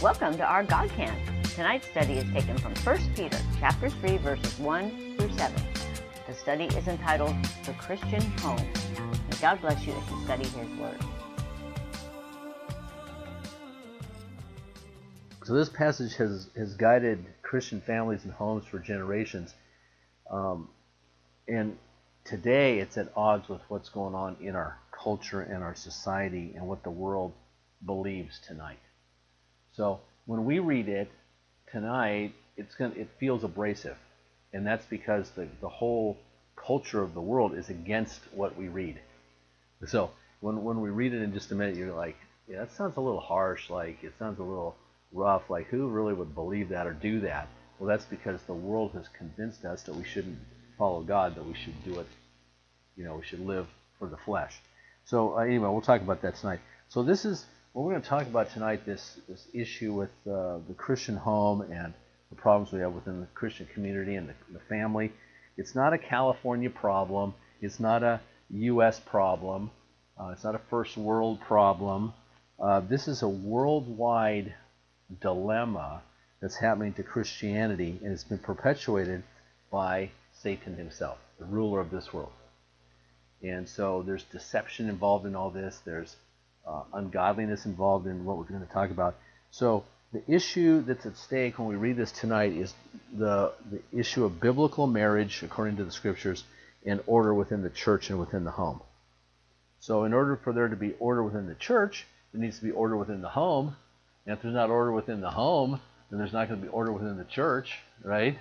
Welcome 0.00 0.36
to 0.36 0.44
our 0.44 0.62
God 0.62 0.90
Can. 0.90 1.12
Tonight's 1.56 1.88
study 1.88 2.18
is 2.18 2.32
taken 2.32 2.56
from 2.58 2.72
1 2.72 3.14
Peter 3.16 3.36
chapter 3.58 3.90
3 3.90 4.18
verses 4.18 4.56
1 4.60 5.16
through 5.18 5.36
7. 5.36 5.62
The 6.28 6.34
study 6.34 6.66
is 6.66 6.86
entitled 6.86 7.34
The 7.64 7.72
Christian 7.72 8.20
Home. 8.38 8.64
May 9.28 9.36
God 9.40 9.60
bless 9.60 9.84
you 9.84 9.92
as 9.94 10.08
you 10.08 10.24
study 10.24 10.44
his 10.44 10.78
word. 10.78 11.00
So 15.44 15.54
this 15.54 15.68
passage 15.68 16.14
has, 16.14 16.48
has 16.56 16.74
guided 16.74 17.26
Christian 17.42 17.80
families 17.80 18.22
and 18.22 18.32
homes 18.32 18.66
for 18.66 18.78
generations. 18.78 19.52
Um, 20.30 20.68
and 21.48 21.76
today 22.24 22.78
it's 22.78 22.96
at 22.98 23.10
odds 23.16 23.48
with 23.48 23.62
what's 23.66 23.88
going 23.88 24.14
on 24.14 24.36
in 24.40 24.54
our 24.54 24.78
culture 24.92 25.40
and 25.40 25.64
our 25.64 25.74
society 25.74 26.52
and 26.54 26.68
what 26.68 26.84
the 26.84 26.90
world 26.90 27.32
believes 27.84 28.38
tonight. 28.46 28.78
So 29.78 30.00
when 30.26 30.44
we 30.44 30.58
read 30.58 30.88
it 30.88 31.08
tonight, 31.70 32.34
it's 32.56 32.74
going 32.74 32.96
it 32.96 33.08
feels 33.20 33.44
abrasive, 33.44 33.96
and 34.52 34.66
that's 34.66 34.84
because 34.86 35.30
the 35.30 35.46
the 35.60 35.68
whole 35.68 36.18
culture 36.56 37.00
of 37.00 37.14
the 37.14 37.20
world 37.20 37.54
is 37.54 37.70
against 37.70 38.20
what 38.32 38.56
we 38.58 38.66
read. 38.66 39.00
So 39.86 40.10
when 40.40 40.64
when 40.64 40.80
we 40.80 40.90
read 40.90 41.14
it 41.14 41.22
in 41.22 41.32
just 41.32 41.52
a 41.52 41.54
minute, 41.54 41.76
you're 41.76 41.94
like, 41.94 42.16
yeah, 42.48 42.58
that 42.58 42.72
sounds 42.72 42.96
a 42.96 43.00
little 43.00 43.20
harsh. 43.20 43.70
Like 43.70 44.02
it 44.02 44.14
sounds 44.18 44.40
a 44.40 44.42
little 44.42 44.74
rough. 45.12 45.48
Like 45.48 45.68
who 45.68 45.86
really 45.86 46.12
would 46.12 46.34
believe 46.34 46.70
that 46.70 46.88
or 46.88 46.92
do 46.92 47.20
that? 47.20 47.46
Well, 47.78 47.86
that's 47.86 48.06
because 48.06 48.42
the 48.42 48.54
world 48.54 48.90
has 48.94 49.06
convinced 49.16 49.64
us 49.64 49.84
that 49.84 49.94
we 49.94 50.02
shouldn't 50.02 50.40
follow 50.76 51.02
God, 51.02 51.36
that 51.36 51.46
we 51.46 51.54
should 51.54 51.84
do 51.84 52.00
it. 52.00 52.08
You 52.96 53.04
know, 53.04 53.14
we 53.14 53.24
should 53.24 53.46
live 53.46 53.68
for 54.00 54.08
the 54.08 54.16
flesh. 54.16 54.58
So 55.04 55.38
uh, 55.38 55.42
anyway, 55.42 55.68
we'll 55.68 55.82
talk 55.82 56.00
about 56.00 56.22
that 56.22 56.34
tonight. 56.34 56.58
So 56.88 57.04
this 57.04 57.24
is 57.24 57.46
what 57.72 57.84
we're 57.84 57.92
going 57.92 58.02
to 58.02 58.08
talk 58.08 58.22
about 58.22 58.50
tonight. 58.50 58.84
This 58.86 59.18
this 59.28 59.46
issue 59.52 59.92
with 59.92 60.10
uh, 60.26 60.58
the 60.66 60.74
Christian 60.76 61.16
home 61.16 61.60
and 61.60 61.92
the 62.30 62.36
problems 62.36 62.72
we 62.72 62.80
have 62.80 62.92
within 62.92 63.20
the 63.20 63.26
Christian 63.34 63.66
community 63.72 64.16
and 64.16 64.28
the, 64.28 64.34
the 64.52 64.60
family. 64.68 65.12
It's 65.56 65.74
not 65.74 65.92
a 65.92 65.98
California 65.98 66.70
problem. 66.70 67.34
It's 67.60 67.80
not 67.80 68.02
a 68.02 68.20
U.S. 68.50 69.00
problem. 69.00 69.70
Uh, 70.18 70.28
it's 70.28 70.44
not 70.44 70.54
a 70.54 70.60
first 70.70 70.96
world 70.96 71.40
problem. 71.40 72.12
Uh, 72.58 72.80
this 72.80 73.06
is 73.06 73.22
a 73.22 73.28
worldwide 73.28 74.54
dilemma 75.20 76.02
that's 76.40 76.56
happening 76.56 76.92
to 76.94 77.02
Christianity, 77.02 77.98
and 78.02 78.12
it's 78.12 78.24
been 78.24 78.38
perpetuated 78.38 79.22
by 79.70 80.10
Satan 80.32 80.76
himself, 80.76 81.18
the 81.38 81.44
ruler 81.44 81.80
of 81.80 81.90
this 81.90 82.12
world. 82.12 82.32
And 83.42 83.68
so 83.68 84.02
there's 84.02 84.24
deception 84.24 84.88
involved 84.88 85.26
in 85.26 85.36
all 85.36 85.50
this. 85.50 85.80
There's 85.84 86.16
uh, 86.68 86.82
ungodliness 86.92 87.66
involved 87.66 88.06
in 88.06 88.24
what 88.24 88.36
we're 88.36 88.44
going 88.44 88.66
to 88.66 88.72
talk 88.72 88.90
about. 88.90 89.16
So 89.50 89.84
the 90.12 90.22
issue 90.28 90.82
that's 90.82 91.06
at 91.06 91.16
stake 91.16 91.58
when 91.58 91.68
we 91.68 91.76
read 91.76 91.96
this 91.96 92.12
tonight 92.12 92.52
is 92.52 92.74
the 93.16 93.52
the 93.70 93.80
issue 93.92 94.24
of 94.24 94.40
biblical 94.40 94.86
marriage 94.86 95.42
according 95.42 95.76
to 95.76 95.84
the 95.84 95.90
scriptures 95.90 96.44
and 96.86 97.00
order 97.06 97.34
within 97.34 97.62
the 97.62 97.70
church 97.70 98.10
and 98.10 98.18
within 98.18 98.44
the 98.44 98.50
home. 98.50 98.80
So 99.80 100.04
in 100.04 100.12
order 100.12 100.36
for 100.36 100.52
there 100.52 100.68
to 100.68 100.76
be 100.76 100.94
order 100.98 101.22
within 101.22 101.46
the 101.46 101.54
church, 101.54 102.06
there 102.32 102.40
needs 102.40 102.58
to 102.58 102.64
be 102.64 102.70
order 102.70 102.96
within 102.96 103.20
the 103.20 103.28
home. 103.28 103.76
And 104.26 104.36
if 104.36 104.42
there's 104.42 104.54
not 104.54 104.70
order 104.70 104.92
within 104.92 105.20
the 105.20 105.30
home, 105.30 105.80
then 106.10 106.18
there's 106.18 106.32
not 106.32 106.48
going 106.48 106.60
to 106.60 106.66
be 106.66 106.72
order 106.72 106.92
within 106.92 107.16
the 107.16 107.24
church, 107.24 107.78
right? 108.02 108.38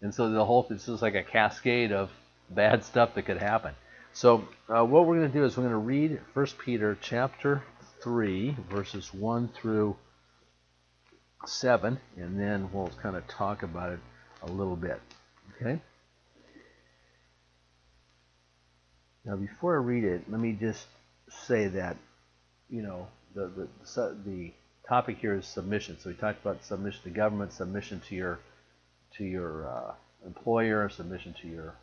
And 0.00 0.14
so 0.14 0.30
the 0.30 0.44
whole 0.44 0.62
thing 0.62 0.76
it's 0.76 0.86
just 0.86 1.02
like 1.02 1.14
a 1.14 1.22
cascade 1.22 1.92
of 1.92 2.10
bad 2.50 2.84
stuff 2.84 3.14
that 3.14 3.22
could 3.22 3.38
happen. 3.38 3.74
So 4.14 4.46
uh, 4.68 4.84
what 4.84 5.06
we're 5.06 5.16
going 5.16 5.32
to 5.32 5.38
do 5.38 5.44
is 5.44 5.56
we're 5.56 5.62
going 5.62 5.72
to 5.72 5.78
read 5.78 6.20
1 6.34 6.46
Peter 6.62 6.98
chapter 7.00 7.62
3, 8.02 8.56
verses 8.68 9.12
1 9.14 9.48
through 9.48 9.96
7, 11.46 11.98
and 12.18 12.38
then 12.38 12.70
we'll 12.72 12.90
kind 13.02 13.16
of 13.16 13.26
talk 13.26 13.62
about 13.62 13.92
it 13.92 14.00
a 14.42 14.50
little 14.50 14.76
bit. 14.76 15.00
Okay? 15.56 15.80
Now, 19.24 19.36
before 19.36 19.76
I 19.76 19.78
read 19.78 20.04
it, 20.04 20.30
let 20.30 20.40
me 20.40 20.58
just 20.60 20.86
say 21.46 21.68
that, 21.68 21.96
you 22.68 22.82
know, 22.82 23.08
the, 23.34 23.68
the, 23.94 24.16
the 24.26 24.52
topic 24.86 25.18
here 25.20 25.34
is 25.34 25.46
submission. 25.46 25.98
So 25.98 26.10
we 26.10 26.16
talked 26.16 26.42
about 26.42 26.64
submission 26.64 27.00
to 27.04 27.10
government, 27.10 27.52
submission 27.52 28.02
to 28.08 28.14
your 28.14 28.40
to 29.16 29.24
your 29.24 29.68
uh, 29.68 29.92
employer, 30.26 30.88
submission 30.88 31.34
to 31.42 31.48
your 31.48 31.74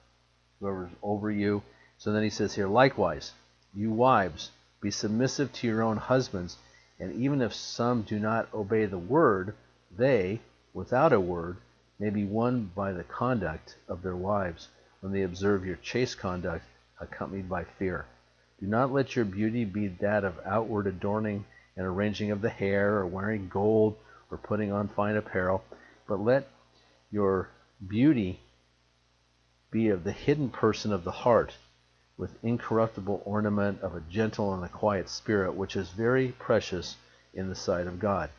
whoever's 0.60 0.90
over 1.04 1.32
you. 1.32 1.62
So 2.00 2.14
then 2.14 2.24
he 2.24 2.30
says 2.30 2.56
here, 2.56 2.68
likewise, 2.68 3.34
you 3.74 3.92
wives, 3.92 4.52
be 4.80 4.90
submissive 4.90 5.52
to 5.52 5.68
your 5.68 5.82
own 5.82 5.98
husbands, 5.98 6.58
and 6.98 7.14
even 7.14 7.42
if 7.42 7.54
some 7.54 8.04
do 8.04 8.18
not 8.18 8.48
obey 8.54 8.86
the 8.86 8.98
word, 8.98 9.54
they, 9.96 10.40
without 10.74 11.12
a 11.12 11.20
word, 11.20 11.58
may 12.00 12.10
be 12.10 12.24
won 12.24 12.72
by 12.74 12.94
the 12.94 13.04
conduct 13.04 13.76
of 13.90 14.02
their 14.02 14.16
wives 14.16 14.70
when 15.02 15.12
they 15.12 15.24
observe 15.24 15.66
your 15.66 15.76
chaste 15.76 16.18
conduct 16.18 16.64
accompanied 17.02 17.50
by 17.50 17.66
fear. 17.66 18.06
Do 18.62 18.68
not 18.68 18.94
let 18.94 19.18
your 19.18 19.26
beauty 19.26 19.66
be 19.66 19.90
that 20.00 20.24
of 20.24 20.40
outward 20.46 20.88
adorning 20.88 21.46
and 21.76 21.86
arranging 21.86 22.32
of 22.32 22.42
the 22.42 22.50
hair, 22.50 22.96
or 22.96 23.08
wearing 23.08 23.50
gold, 23.50 23.98
or 24.32 24.38
putting 24.38 24.72
on 24.72 24.88
fine 24.88 25.18
apparel, 25.18 25.66
but 26.08 26.22
let 26.22 26.48
your 27.12 27.50
beauty 27.86 28.40
be 29.70 29.90
of 29.90 30.06
the 30.06 30.14
hidden 30.14 30.50
person 30.50 30.94
of 30.94 31.04
the 31.04 31.12
heart 31.12 31.54
with 32.20 32.44
incorruptible 32.44 33.22
ornament 33.24 33.82
of 33.82 33.96
a 33.96 34.02
gentle 34.02 34.54
and 34.54 34.62
a 34.66 34.68
quiet 34.68 35.08
spirit, 35.08 35.56
which 35.56 35.78
is 35.78 35.90
very 35.92 36.34
precious 36.34 36.98
in 37.34 37.48
the 37.48 37.56
sight 37.56 37.88
of 37.88 37.98
God. 37.98 38.30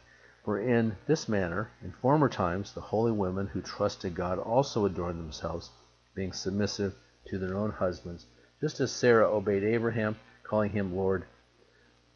For 0.45 0.61
in 0.61 0.97
this 1.07 1.31
manner, 1.31 1.71
in 1.83 1.93
former 1.93 2.29
times, 2.29 2.75
the 2.75 2.83
holy 2.83 3.11
women 3.11 3.47
who 3.47 3.63
trusted 3.63 4.15
God 4.15 4.39
also 4.39 4.85
adorned 4.85 5.19
themselves, 5.19 5.71
being 6.15 6.35
submissive 6.35 6.95
to 7.29 7.39
their 7.39 7.57
own 7.57 7.71
husbands, 7.71 8.27
just 8.61 8.81
as 8.81 8.93
Sarah 8.93 9.31
obeyed 9.31 9.65
Abraham, 9.65 10.17
calling 10.43 10.73
him 10.73 10.95
Lord, 10.95 11.25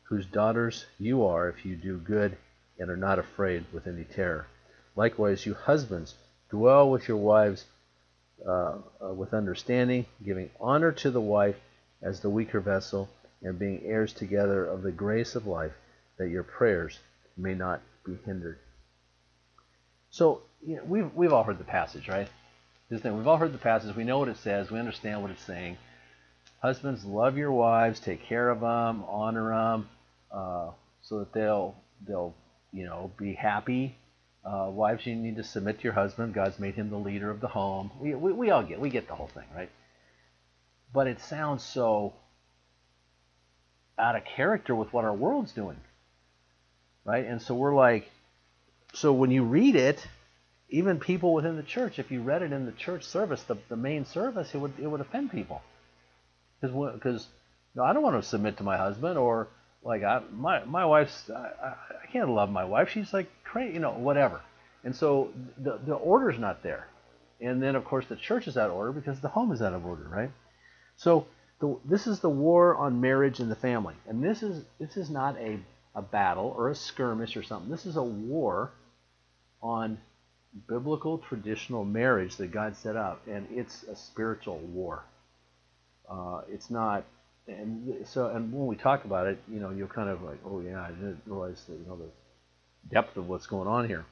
whose 0.03 0.27
daughters 0.27 0.85
you 0.99 1.25
are 1.25 1.49
if 1.49 1.65
you 1.65 1.77
do 1.77 1.97
good 1.97 2.37
and 2.79 2.91
are 2.91 2.97
not 2.97 3.19
afraid 3.19 3.65
with 3.73 3.87
any 3.87 4.05
terror. 4.05 4.47
Likewise, 4.97 5.47
you 5.47 5.55
husbands, 5.55 6.15
dwell 6.51 6.91
with 6.91 7.09
your 7.09 7.17
wives 7.17 7.65
uh, 8.47 8.75
uh, 9.03 9.13
with 9.15 9.33
understanding, 9.33 10.07
giving 10.25 10.51
honor 10.61 10.93
to 10.93 11.11
the 11.11 11.21
wife 11.21 11.57
as 12.03 12.21
the 12.21 12.31
weaker 12.31 12.61
vessel, 12.61 13.09
and 13.43 13.59
being 13.59 13.83
heirs 13.85 14.13
together 14.13 14.65
of 14.65 14.83
the 14.83 14.93
grace 14.93 15.35
of 15.35 15.47
life, 15.47 15.73
that 16.19 16.29
your 16.29 16.43
prayers 16.43 16.99
may 17.37 17.55
not 17.55 17.81
be 18.05 18.19
hindered. 18.25 18.59
So 20.11 20.43
you 20.67 20.77
know, 20.77 20.85
we've 20.85 21.15
we've 21.15 21.33
all 21.33 21.45
heard 21.45 21.59
the 21.59 21.65
passage, 21.65 22.09
right? 22.09 22.29
This 22.91 23.01
thing 23.01 23.17
We've 23.17 23.27
all 23.27 23.39
heard 23.39 23.53
the 23.53 23.59
passage. 23.59 23.97
We 23.97 24.05
know 24.05 24.19
what 24.19 24.29
it 24.29 24.37
says. 24.37 24.71
We 24.71 24.79
understand 24.79 25.23
what 25.23 25.31
it's 25.31 25.45
saying. 25.45 25.79
Husbands, 26.63 27.05
love 27.05 27.37
your 27.37 27.53
wives, 27.53 27.99
take 27.99 28.25
care 28.25 28.49
of 28.51 28.61
them, 28.61 29.05
honor 29.09 29.51
them, 29.51 29.89
uh, 30.31 30.71
so 31.03 31.21
that 31.21 31.33
they'll 31.33 31.75
they'll 32.07 32.35
you 32.73 32.85
know 32.85 33.11
be 33.19 33.35
happy 33.35 33.97
uh, 34.45 34.69
wives, 34.71 35.07
you 35.07 35.15
need 35.15 35.37
to 35.37 35.45
submit 35.45 35.79
to 35.79 35.85
your 35.85 35.93
husband. 35.93 36.35
God's 36.35 36.59
made 36.59 36.75
him 36.75 36.91
the 36.91 36.99
leader 36.99 37.31
of 37.31 37.41
the 37.41 37.49
home. 37.49 37.91
We, 38.01 38.15
we, 38.15 38.33
we 38.33 38.51
all 38.51 38.63
get 38.63 38.81
we 38.81 38.91
get 38.91 39.09
the 39.09 39.15
whole 39.15 39.29
thing, 39.29 39.47
right? 39.55 39.71
But 40.93 41.07
it 41.07 41.21
sounds 41.21 41.65
so 41.65 42.15
out 43.99 44.17
of 44.17 44.25
character 44.25 44.75
with 44.75 44.93
what 44.93 45.05
our 45.05 45.15
world's 45.15 45.53
doing, 45.53 45.79
right? 47.05 47.25
And 47.25 47.41
so 47.41 47.55
we're 47.55 47.75
like, 47.75 48.11
so 48.93 49.13
when 49.13 49.31
you 49.31 49.45
read 49.45 49.77
it, 49.77 50.07
even 50.69 50.99
people 50.99 51.33
within 51.35 51.57
the 51.57 51.63
church, 51.63 51.99
if 51.99 52.11
you 52.11 52.21
read 52.23 52.43
it 52.43 52.53
in 52.53 52.67
the 52.67 52.73
church 52.73 53.05
service, 53.05 53.43
the, 53.45 53.57
the 53.69 53.77
main 53.77 54.05
service, 54.05 54.55
it 54.55 54.59
would 54.59 54.73
it 54.81 54.87
would 54.87 55.01
offend 55.01 55.31
people, 55.31 55.63
because 56.61 56.95
because 56.95 57.27
I 57.83 57.93
don't 57.93 58.03
want 58.03 58.23
to 58.23 58.29
submit 58.29 58.59
to 58.59 58.63
my 58.63 58.77
husband 58.77 59.19
or 59.19 59.49
like 59.85 60.03
I, 60.03 60.23
my 60.33 60.65
my 60.65 60.85
wife's 60.85 61.31
I, 61.31 61.75
I 62.03 62.07
can't 62.13 62.31
love 62.31 62.51
my 62.51 62.65
wife. 62.65 62.91
She's 62.91 63.13
like 63.13 63.29
crazy, 63.45 63.75
you 63.75 63.81
know, 63.81 63.93
whatever. 63.93 64.41
And 64.83 64.97
so 64.97 65.33
the 65.59 65.79
the 65.87 65.95
order's 65.95 66.39
not 66.39 66.63
there. 66.63 66.89
And 67.41 67.63
then 67.63 67.77
of 67.77 67.85
course 67.85 68.07
the 68.07 68.17
church 68.17 68.49
is 68.49 68.57
out 68.57 68.71
of 68.71 68.77
order 68.77 68.93
because 68.93 69.21
the 69.21 69.29
home 69.29 69.53
is 69.53 69.63
out 69.63 69.75
of 69.75 69.85
order, 69.85 70.09
right? 70.09 70.31
So 70.97 71.27
the, 71.61 71.79
this 71.85 72.07
is 72.07 72.21
the 72.21 72.31
war 72.31 72.77
on 72.77 73.01
marriage 73.01 73.41
and 73.41 73.51
the 73.51 73.57
family. 73.57 73.95
And 74.09 74.23
this 74.23 74.43
is 74.43 74.65
this 74.81 74.97
is 74.97 75.11
not 75.11 75.37
a 75.39 75.59
a 75.95 76.03
battle 76.03 76.55
or 76.57 76.71
a 76.71 76.75
skirmish 76.75 77.37
or 77.37 77.43
something. 77.43 77.71
This 77.71 77.87
is 77.87 77.97
a 77.97 78.03
war 78.03 78.73
on 79.63 79.99
biblical 80.69 81.19
traditional 81.19 81.85
marriage 81.85 82.37
that 82.37 82.53
God 82.53 82.77
set 82.77 82.97
up, 82.97 83.27
and 83.27 83.47
it's 83.51 83.83
a 83.85 83.97
spiritual 83.97 84.59
war. 84.59 85.05
Uh, 86.09 86.43
it's 86.49 86.71
not 86.71 87.05
and 87.47 88.07
so 88.07 88.29
and 88.29 88.53
when 88.53 88.67
we 88.67 88.77
talk 88.77 89.05
about 89.05 89.27
it, 89.27 89.39
you 89.51 89.61
know, 89.61 89.71
you're 89.71 89.87
kind 89.87 90.09
of 90.09 90.23
like, 90.23 90.39
oh 90.47 90.61
yeah, 90.61 90.81
I 90.81 90.89
didn't 90.89 91.23
realize 91.27 91.63
that 91.69 91.75
you 91.75 91.87
know 91.87 91.97
the 91.97 92.11
depth 92.91 93.17
of 93.17 93.29
what's 93.29 93.47
going 93.47 93.69
on 93.69 93.87
here. 93.87 94.05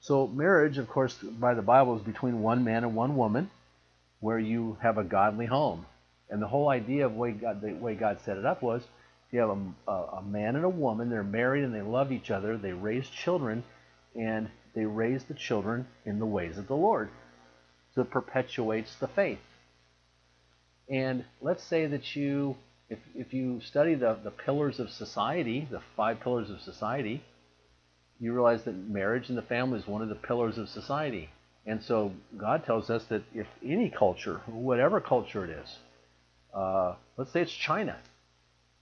So 0.00 0.26
marriage, 0.26 0.78
of 0.78 0.88
course, 0.88 1.14
by 1.14 1.54
the 1.54 1.62
Bible 1.62 1.96
is 1.96 2.02
between 2.02 2.40
one 2.40 2.64
man 2.64 2.84
and 2.84 2.94
one 2.94 3.16
woman, 3.16 3.50
where 4.20 4.38
you 4.38 4.78
have 4.82 4.98
a 4.98 5.04
godly 5.04 5.46
home. 5.46 5.86
And 6.30 6.40
the 6.40 6.48
whole 6.48 6.68
idea 6.68 7.06
of 7.06 7.14
way 7.14 7.32
God, 7.32 7.60
the 7.60 7.72
way 7.72 7.94
God 7.94 8.18
set 8.24 8.36
it 8.36 8.46
up 8.46 8.62
was, 8.62 8.82
you 9.30 9.40
have 9.40 9.56
a, 9.86 9.92
a 9.92 10.22
man 10.22 10.56
and 10.56 10.64
a 10.64 10.68
woman, 10.68 11.10
they're 11.10 11.22
married 11.22 11.64
and 11.64 11.74
they 11.74 11.82
love 11.82 12.12
each 12.12 12.30
other, 12.30 12.56
they 12.56 12.72
raise 12.72 13.08
children, 13.08 13.62
and 14.14 14.48
they 14.74 14.84
raise 14.84 15.24
the 15.24 15.34
children 15.34 15.86
in 16.04 16.18
the 16.18 16.26
ways 16.26 16.58
of 16.58 16.66
the 16.66 16.76
Lord. 16.76 17.10
So 17.94 18.02
it 18.02 18.10
perpetuates 18.10 18.94
the 18.96 19.08
faith. 19.08 19.38
And 20.88 21.24
let's 21.40 21.62
say 21.62 21.86
that 21.86 22.16
you, 22.16 22.56
if, 22.90 22.98
if 23.14 23.32
you 23.32 23.60
study 23.60 23.94
the, 23.94 24.18
the 24.22 24.32
pillars 24.32 24.80
of 24.80 24.90
society, 24.90 25.66
the 25.70 25.80
five 25.96 26.20
pillars 26.20 26.50
of 26.50 26.60
society, 26.60 27.22
you 28.18 28.34
realize 28.34 28.64
that 28.64 28.74
marriage 28.74 29.28
and 29.28 29.38
the 29.38 29.42
family 29.42 29.78
is 29.78 29.86
one 29.86 30.02
of 30.02 30.08
the 30.08 30.16
pillars 30.16 30.58
of 30.58 30.68
society. 30.68 31.30
And 31.64 31.82
so 31.82 32.12
God 32.36 32.66
tells 32.66 32.90
us 32.90 33.04
that 33.04 33.22
if 33.32 33.46
any 33.64 33.90
culture, 33.90 34.40
whatever 34.46 35.00
culture 35.00 35.44
it 35.44 35.50
is, 35.50 35.78
uh, 36.52 36.96
let's 37.16 37.32
say 37.32 37.42
it's 37.42 37.52
China, 37.52 37.96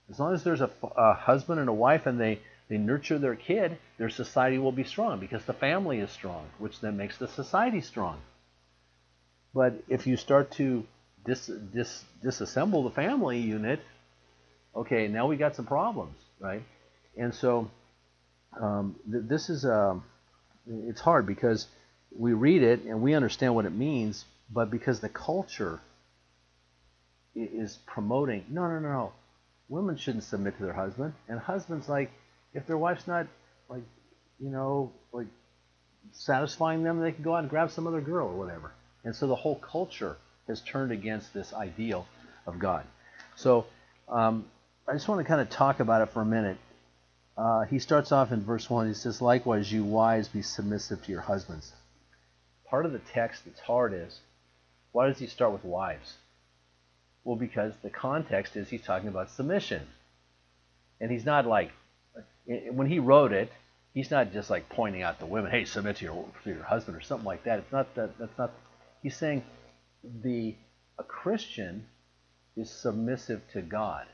as 0.09 0.19
long 0.19 0.33
as 0.33 0.43
there's 0.43 0.61
a, 0.61 0.71
a 0.97 1.13
husband 1.13 1.59
and 1.59 1.69
a 1.69 1.73
wife 1.73 2.07
and 2.07 2.19
they, 2.19 2.39
they 2.67 2.77
nurture 2.77 3.19
their 3.19 3.35
kid, 3.35 3.77
their 3.99 4.09
society 4.09 4.57
will 4.57 4.71
be 4.71 4.83
strong 4.83 5.19
because 5.19 5.45
the 5.45 5.53
family 5.53 5.99
is 5.99 6.09
strong, 6.09 6.47
which 6.57 6.81
then 6.81 6.97
makes 6.97 7.17
the 7.17 7.27
society 7.27 7.81
strong. 7.81 8.19
But 9.53 9.83
if 9.87 10.07
you 10.07 10.17
start 10.17 10.51
to 10.53 10.83
dis, 11.25 11.45
dis, 11.45 12.03
disassemble 12.23 12.83
the 12.83 12.95
family 12.95 13.39
unit, 13.39 13.79
okay, 14.75 15.07
now 15.07 15.27
we 15.27 15.35
got 15.35 15.55
some 15.55 15.65
problems, 15.65 16.17
right? 16.39 16.63
And 17.17 17.33
so 17.33 17.69
um, 18.59 18.95
th- 19.11 19.23
this 19.27 19.49
is 19.49 19.65
um, 19.65 20.03
it's 20.67 21.01
hard 21.01 21.25
because 21.25 21.67
we 22.17 22.33
read 22.33 22.63
it 22.63 22.83
and 22.83 23.01
we 23.01 23.13
understand 23.13 23.55
what 23.55 23.65
it 23.65 23.73
means, 23.73 24.25
but 24.51 24.71
because 24.71 24.99
the 24.99 25.09
culture 25.09 25.79
is 27.35 27.77
promoting, 27.85 28.45
no, 28.49 28.63
no, 28.67 28.79
no, 28.79 28.89
no, 28.89 29.11
women 29.67 29.97
shouldn't 29.97 30.23
submit 30.23 30.57
to 30.57 30.63
their 30.63 30.73
husband, 30.73 31.13
and 31.27 31.39
husbands 31.39 31.87
like 31.87 32.11
if 32.53 32.65
their 32.65 32.77
wife's 32.77 33.07
not 33.07 33.27
like 33.69 33.83
you 34.39 34.49
know 34.49 34.91
like 35.13 35.27
satisfying 36.11 36.83
them, 36.83 36.99
they 36.99 37.11
can 37.11 37.23
go 37.23 37.35
out 37.35 37.39
and 37.39 37.49
grab 37.49 37.71
some 37.71 37.87
other 37.87 38.01
girl 38.01 38.27
or 38.27 38.37
whatever. 38.37 38.71
And 39.03 39.15
so 39.15 39.27
the 39.27 39.35
whole 39.35 39.55
culture 39.55 40.17
has 40.47 40.61
turned 40.61 40.91
against 40.91 41.33
this 41.33 41.53
ideal 41.53 42.07
of 42.45 42.59
God. 42.59 42.85
So 43.35 43.67
um, 44.07 44.45
I 44.89 44.93
just 44.93 45.07
want 45.07 45.19
to 45.21 45.25
kind 45.25 45.39
of 45.39 45.51
talk 45.51 45.79
about 45.79 46.01
it 46.01 46.09
for 46.09 46.21
a 46.21 46.25
minute. 46.25 46.57
Uh, 47.37 47.61
he 47.65 47.77
starts 47.77 48.11
off 48.11 48.31
in 48.31 48.41
verse 48.41 48.67
1. 48.67 48.87
He 48.87 48.95
says, 48.95 49.21
Likewise, 49.21 49.71
you 49.71 49.83
wives, 49.83 50.27
be 50.27 50.41
submissive 50.41 51.03
to 51.03 51.11
your 51.11 51.21
husbands. 51.21 51.71
Part 52.67 52.87
of 52.87 52.91
the 52.91 52.99
text 52.99 53.45
that's 53.45 53.59
hard 53.59 53.93
is, 53.93 54.19
why 54.91 55.07
does 55.07 55.19
he 55.19 55.27
start 55.27 55.53
with 55.53 55.63
wives? 55.63 56.15
Well, 57.23 57.35
because 57.35 57.73
the 57.83 57.91
context 57.91 58.55
is 58.55 58.69
he's 58.69 58.81
talking 58.81 59.09
about 59.09 59.29
submission. 59.29 59.83
And 60.99 61.11
he's 61.11 61.25
not 61.25 61.45
like, 61.45 61.71
when 62.71 62.87
he 62.87 62.97
wrote 62.97 63.31
it, 63.31 63.51
he's 63.93 64.09
not 64.09 64.33
just 64.33 64.49
like 64.49 64.69
pointing 64.69 65.03
out 65.03 65.19
the 65.19 65.27
women, 65.27 65.51
hey, 65.51 65.65
submit 65.65 65.97
to 65.97 66.05
your, 66.05 66.25
to 66.43 66.49
your 66.49 66.63
husband 66.63 66.97
or 66.97 67.01
something 67.01 67.27
like 67.27 67.43
that. 67.43 67.59
It's 67.59 67.71
not 67.71 67.93
that, 67.93 68.17
that's 68.17 68.37
not, 68.39 68.51
he's 69.03 69.15
saying 69.15 69.43
the 70.23 70.55
a 70.97 71.03
Christian 71.03 71.85
is 72.57 72.71
submissive 72.71 73.41
to 73.53 73.61
God. 73.61 74.07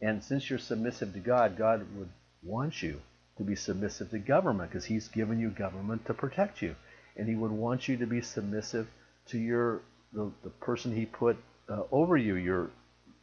And 0.00 0.22
since 0.22 0.48
you're 0.50 0.58
submissive 0.58 1.12
to 1.14 1.20
God, 1.20 1.56
God 1.56 1.86
would 1.96 2.10
want 2.42 2.82
you 2.82 3.00
to 3.38 3.44
be 3.44 3.56
submissive 3.56 4.10
to 4.10 4.18
government 4.18 4.70
because 4.70 4.84
he's 4.84 5.08
given 5.08 5.38
you 5.38 5.50
government 5.50 6.06
to 6.06 6.14
protect 6.14 6.62
you. 6.62 6.76
And 7.16 7.28
he 7.28 7.34
would 7.34 7.50
want 7.50 7.88
you 7.88 7.96
to 7.98 8.06
be 8.06 8.20
submissive 8.20 8.88
to 9.28 9.38
your 9.38 9.80
the, 10.12 10.30
the 10.44 10.50
person 10.50 10.94
he 10.94 11.06
put 11.06 11.36
uh, 11.68 11.82
over 11.90 12.16
you, 12.16 12.36
your 12.36 12.70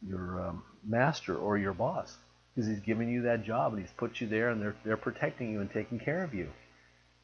your 0.06 0.48
um, 0.48 0.62
master 0.86 1.36
or 1.36 1.56
your 1.56 1.72
boss, 1.72 2.16
because 2.54 2.68
he's 2.68 2.80
given 2.80 3.08
you 3.08 3.22
that 3.22 3.44
job 3.44 3.72
and 3.72 3.80
he's 3.80 3.92
put 3.96 4.20
you 4.20 4.26
there 4.26 4.50
and 4.50 4.60
they're 4.60 4.76
they're 4.84 4.96
protecting 4.96 5.52
you 5.52 5.60
and 5.60 5.70
taking 5.70 5.98
care 5.98 6.22
of 6.24 6.34
you. 6.34 6.48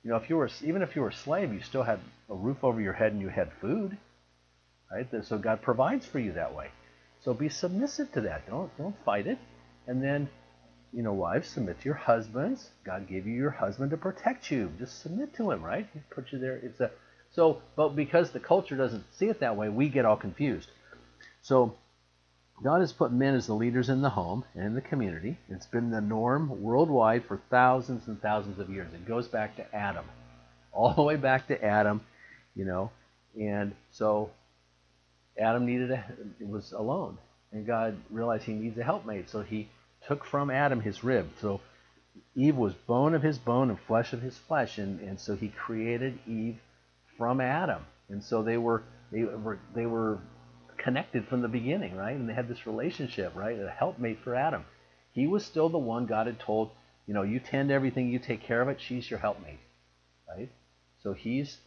You 0.04 0.10
know, 0.10 0.16
if 0.16 0.30
you 0.30 0.36
were 0.36 0.48
even 0.64 0.82
if 0.82 0.96
you 0.96 1.02
were 1.02 1.08
a 1.08 1.12
slave, 1.12 1.52
you 1.52 1.60
still 1.60 1.82
had 1.82 2.00
a 2.28 2.34
roof 2.34 2.64
over 2.64 2.80
your 2.80 2.94
head 2.94 3.12
and 3.12 3.20
you 3.20 3.28
had 3.28 3.52
food 3.60 3.96
right? 4.90 5.06
So 5.24 5.38
God 5.38 5.62
provides 5.62 6.06
for 6.06 6.18
you 6.18 6.32
that 6.32 6.54
way. 6.54 6.68
So 7.24 7.34
be 7.34 7.48
submissive 7.48 8.12
to 8.12 8.22
that. 8.22 8.48
Don't 8.48 8.76
don't 8.78 8.96
fight 9.04 9.26
it. 9.26 9.38
And 9.86 10.02
then, 10.02 10.28
you 10.92 11.02
know, 11.02 11.12
wives, 11.12 11.48
submit 11.48 11.80
to 11.80 11.84
your 11.84 11.94
husbands. 11.94 12.70
God 12.84 13.08
gave 13.08 13.26
you 13.26 13.34
your 13.34 13.50
husband 13.50 13.90
to 13.90 13.96
protect 13.96 14.50
you. 14.50 14.70
Just 14.78 15.02
submit 15.02 15.34
to 15.36 15.50
him, 15.50 15.62
right? 15.62 15.86
He 15.92 16.00
put 16.10 16.32
you 16.32 16.38
there. 16.38 16.56
It's 16.56 16.80
a 16.80 16.90
so, 17.32 17.62
but 17.76 17.90
because 17.90 18.32
the 18.32 18.40
culture 18.40 18.76
doesn't 18.76 19.04
see 19.14 19.26
it 19.26 19.40
that 19.40 19.56
way, 19.56 19.68
we 19.68 19.88
get 19.88 20.04
all 20.04 20.16
confused. 20.16 20.68
So 21.42 21.74
God 22.62 22.80
has 22.80 22.92
put 22.92 23.12
men 23.12 23.34
as 23.34 23.46
the 23.46 23.54
leaders 23.54 23.88
in 23.88 24.02
the 24.02 24.10
home 24.10 24.44
and 24.54 24.64
in 24.64 24.74
the 24.74 24.80
community. 24.80 25.38
It's 25.48 25.66
been 25.66 25.90
the 25.90 26.00
norm 26.00 26.62
worldwide 26.62 27.24
for 27.26 27.40
thousands 27.48 28.08
and 28.08 28.20
thousands 28.20 28.58
of 28.58 28.68
years. 28.68 28.92
It 28.92 29.06
goes 29.06 29.28
back 29.28 29.56
to 29.56 29.74
Adam, 29.74 30.04
all 30.72 30.92
the 30.92 31.02
way 31.02 31.16
back 31.16 31.46
to 31.48 31.64
Adam, 31.64 32.00
you 32.56 32.64
know. 32.64 32.90
And 33.40 33.74
so 33.92 34.30
Adam 35.40 35.64
needed 35.66 35.90
a 35.90 36.04
was 36.40 36.72
alone, 36.72 37.18
and 37.50 37.66
God 37.66 37.96
realized 38.10 38.44
he 38.44 38.52
needs 38.52 38.78
a 38.78 38.84
helpmate, 38.84 39.30
so 39.30 39.42
he 39.42 39.68
took 40.06 40.24
from 40.24 40.50
Adam 40.50 40.80
his 40.80 41.02
rib. 41.02 41.30
So 41.40 41.60
Eve 42.34 42.56
was 42.56 42.74
bone 42.74 43.14
of 43.14 43.22
his 43.22 43.38
bone 43.38 43.70
and 43.70 43.80
flesh 43.80 44.12
of 44.12 44.20
his 44.20 44.36
flesh, 44.36 44.78
and, 44.78 45.00
and 45.00 45.18
so 45.18 45.36
he 45.36 45.48
created 45.48 46.18
Eve 46.26 46.58
from 47.16 47.40
Adam, 47.40 47.82
and 48.08 48.22
so 48.22 48.42
they 48.42 48.56
were 48.56 48.82
they 49.10 49.24
were 49.24 49.58
they 49.74 49.86
were 49.86 50.18
connected 50.76 51.26
from 51.26 51.42
the 51.42 51.48
beginning, 51.48 51.96
right? 51.96 52.16
And 52.16 52.28
they 52.28 52.34
had 52.34 52.48
this 52.48 52.66
relationship, 52.66 53.34
right? 53.34 53.58
A 53.58 53.70
helpmate 53.70 54.20
for 54.22 54.34
Adam. 54.34 54.64
He 55.12 55.26
was 55.26 55.44
still 55.44 55.68
the 55.68 55.78
one 55.78 56.06
God 56.06 56.26
had 56.26 56.38
told, 56.38 56.70
you 57.06 57.14
know, 57.14 57.22
you 57.22 57.40
tend 57.40 57.70
everything, 57.70 58.08
you 58.08 58.18
take 58.18 58.42
care 58.42 58.62
of 58.62 58.68
it. 58.68 58.80
She's 58.80 59.10
your 59.10 59.18
helpmate, 59.18 59.60
right? 60.28 60.50
So 61.02 61.12
he's 61.12 61.58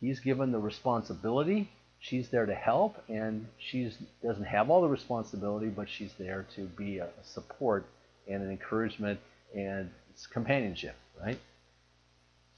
he's 0.00 0.20
given 0.20 0.52
the 0.52 0.58
responsibility 0.58 1.70
she's 2.02 2.28
there 2.30 2.46
to 2.46 2.54
help, 2.54 2.96
and 3.08 3.46
she 3.58 3.90
doesn't 4.22 4.44
have 4.44 4.68
all 4.68 4.82
the 4.82 4.88
responsibility, 4.88 5.68
but 5.68 5.88
she's 5.88 6.12
there 6.18 6.44
to 6.56 6.62
be 6.62 6.98
a, 6.98 7.04
a 7.04 7.24
support 7.24 7.86
and 8.28 8.42
an 8.42 8.50
encouragement 8.50 9.20
and 9.54 9.88
companionship, 10.32 10.96
right? 11.20 11.38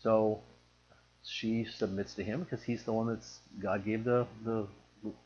So 0.02 0.41
she 1.23 1.64
submits 1.64 2.14
to 2.14 2.25
him 2.25 2.41
because 2.41 2.62
he's 2.62 2.82
the 2.85 2.93
one 2.93 3.06
that's 3.08 3.38
God 3.61 3.85
gave 3.85 4.05
the, 4.05 4.26
the 4.44 4.67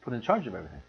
put 0.03 0.13
in 0.13 0.21
charge 0.21 0.47
of 0.49 0.55
everything. 0.55 0.83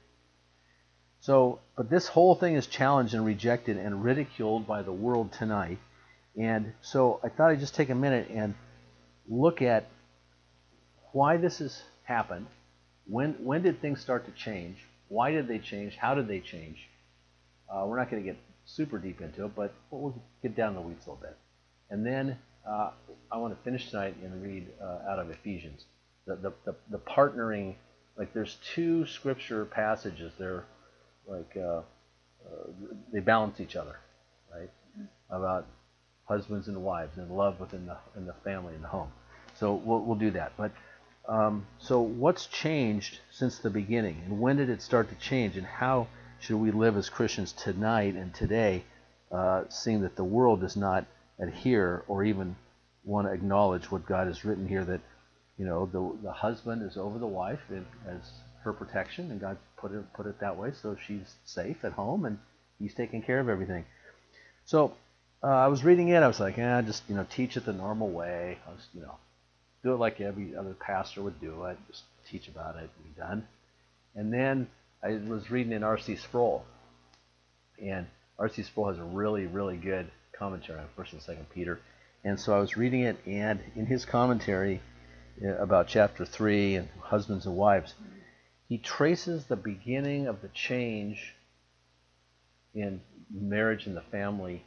So, 1.22 1.60
but 1.78 1.90
this 1.90 2.08
whole 2.08 2.34
thing 2.34 2.56
is 2.56 2.66
challenged 2.66 3.14
and 3.14 3.26
rejected 3.26 3.78
and 3.78 4.04
ridiculed 4.04 4.66
by 4.66 4.82
the 4.82 4.92
world 4.92 5.34
tonight. 5.34 5.78
And 6.36 6.74
so 6.82 7.20
I 7.24 7.30
thought 7.30 7.52
I'd 7.52 7.60
just 7.60 7.76
take 7.76 7.90
a 7.90 7.96
minute 7.96 8.30
and 8.32 8.56
look 9.28 9.62
at 9.62 9.88
why 11.12 11.38
this 11.38 11.60
has 11.60 11.80
happened 12.04 12.48
when, 13.10 13.34
when 13.44 13.64
did 13.64 13.82
things 13.82 14.00
start 14.00 14.26
to 14.26 14.32
change? 14.32 14.78
Why 15.08 15.32
did 15.32 15.48
they 15.48 15.60
change? 15.60 15.96
How 15.96 16.14
did 16.14 16.28
they 16.28 16.40
change? 16.40 16.88
Uh, 17.72 17.86
we're 17.86 17.98
not 17.98 18.10
going 18.10 18.24
to 18.24 18.28
get 18.30 18.40
super 18.66 19.00
deep 19.00 19.22
into 19.22 19.46
it, 19.46 19.56
but 19.56 19.74
we'll 19.90 20.22
get 20.42 20.56
down 20.56 20.76
the 20.76 20.82
weeds 20.82 21.06
a 21.08 21.10
little 21.10 21.22
bit. 21.22 21.38
And 21.90 22.06
then 22.06 22.38
uh, 22.68 22.92
I 23.32 23.38
want 23.38 23.58
to 23.58 23.64
finish 23.64 23.90
tonight 23.90 24.16
and 24.24 24.42
read 24.44 24.68
uh, 24.82 25.12
out 25.12 25.20
of 25.20 25.32
Ephesians. 25.32 25.86
The, 26.28 26.36
the, 26.36 26.54
the, 26.66 26.76
the, 26.92 26.98
partnering, 27.00 27.76
like 28.16 28.34
there's 28.34 28.58
two 28.74 29.08
scripture 29.08 29.66
passages. 29.66 30.34
They're 30.38 30.66
like, 31.28 31.58
uh, 31.58 31.80
uh, 31.80 31.82
they 33.12 33.20
balance 33.20 33.60
each 33.60 33.76
other, 33.76 33.98
right? 34.54 34.70
About 35.32 35.66
husbands 36.26 36.68
and 36.68 36.84
wives 36.84 37.18
and 37.18 37.32
love 37.32 37.60
within 37.60 37.88
the, 37.88 37.98
in 38.16 38.28
the 38.28 38.36
family 38.44 38.76
and 38.76 38.84
the 38.84 38.88
home. 38.88 39.12
So 39.60 39.74
we'll, 39.74 40.02
we'll 40.02 40.18
do 40.18 40.30
that. 40.32 40.54
But 40.56 40.72
um, 41.30 41.68
so, 41.78 42.02
what's 42.02 42.48
changed 42.48 43.20
since 43.30 43.60
the 43.60 43.70
beginning, 43.70 44.20
and 44.26 44.42
when 44.42 44.58
did 44.58 44.70
it 44.70 44.82
start 44.82 45.10
to 45.10 45.16
change, 45.16 45.58
and 45.58 45.66
how 45.66 46.08
should 46.40 46.58
we 46.58 46.72
live 46.72 46.98
as 46.98 47.08
Christians 47.08 47.52
tonight 47.54 48.16
and 48.16 48.34
today, 48.34 48.84
uh, 49.32 49.66
seeing 49.70 50.02
that 50.02 50.16
the 50.16 50.24
world 50.24 50.62
does 50.62 50.76
not 50.76 51.06
adhere 51.38 52.04
or 52.08 52.24
even 52.24 52.56
want 53.04 53.28
to 53.28 53.34
acknowledge 53.34 53.92
what 53.92 54.08
God 54.08 54.26
has 54.26 54.44
written 54.44 54.68
here 54.68 54.84
that 54.84 55.02
you 55.60 55.66
know 55.66 55.86
the 55.86 56.18
the 56.24 56.32
husband 56.32 56.82
is 56.82 56.98
over 56.98 57.20
the 57.20 57.28
wife 57.28 57.60
as 58.08 58.32
her 58.64 58.74
protection, 58.74 59.30
and 59.30 59.40
God 59.40 59.58
put 59.78 59.92
it 59.92 60.12
put 60.14 60.26
it 60.26 60.40
that 60.40 60.58
way, 60.58 60.72
so 60.82 60.98
she's 61.06 61.36
safe 61.46 61.86
at 61.86 61.92
home 61.92 62.26
and 62.26 62.40
He's 62.80 62.96
taking 62.96 63.22
care 63.22 63.40
of 63.40 63.50
everything. 63.50 63.86
So 64.66 64.96
uh, 65.44 65.48
I 65.48 65.68
was 65.68 65.84
reading 65.84 66.08
it, 66.08 66.24
I 66.24 66.28
was 66.28 66.40
like, 66.40 66.58
eh, 66.58 66.82
just 66.82 67.04
you 67.08 67.14
know, 67.14 67.28
teach 67.30 67.56
it 67.56 67.66
the 67.66 67.74
normal 67.74 68.10
way. 68.10 68.58
I 68.68 68.72
was 68.72 68.88
you 68.96 69.02
know 69.02 69.16
do 69.84 69.94
it 69.94 69.98
like 69.98 70.20
every 70.22 70.56
other 70.56 70.74
pastor 70.74 71.22
would 71.22 71.40
do 71.40 71.66
it. 71.66 71.78
Just 71.88 72.04
teach 72.30 72.48
about 72.48 72.76
it 72.76 72.90
and 72.96 73.16
be 73.16 73.20
done. 73.20 73.48
And 74.16 74.34
then 74.34 74.68
I 75.02 75.20
was 75.30 75.50
reading 75.50 75.72
in 75.72 75.84
R.C. 75.84 76.18
Sproul, 76.18 76.66
and 77.82 78.08
R.C. 78.38 78.64
Sproul 78.64 78.90
has 78.90 78.98
a 78.98 79.04
really, 79.04 79.46
really 79.46 79.78
good 79.78 80.12
commentary 80.34 80.80
on 80.80 80.88
First 80.96 81.14
and 81.14 81.22
Second 81.22 81.50
Peter. 81.54 81.80
And 82.24 82.40
so 82.40 82.54
I 82.56 82.60
was 82.60 82.76
reading 82.76 83.02
it, 83.02 83.18
and 83.26 83.60
in 83.76 83.86
his 83.86 84.04
commentary 84.04 84.82
uh, 85.42 85.56
about 85.58 85.88
chapter 85.88 86.26
three 86.26 86.76
and 86.76 86.90
husbands 87.00 87.46
and 87.46 87.56
wives, 87.56 87.94
he 88.68 88.78
traces 88.78 89.46
the 89.46 89.56
beginning 89.56 90.28
of 90.28 90.42
the 90.42 90.50
change 90.50 91.36
in 92.74 93.02
marriage 93.32 93.86
and 93.86 93.96
the 93.96 94.02
family 94.02 94.66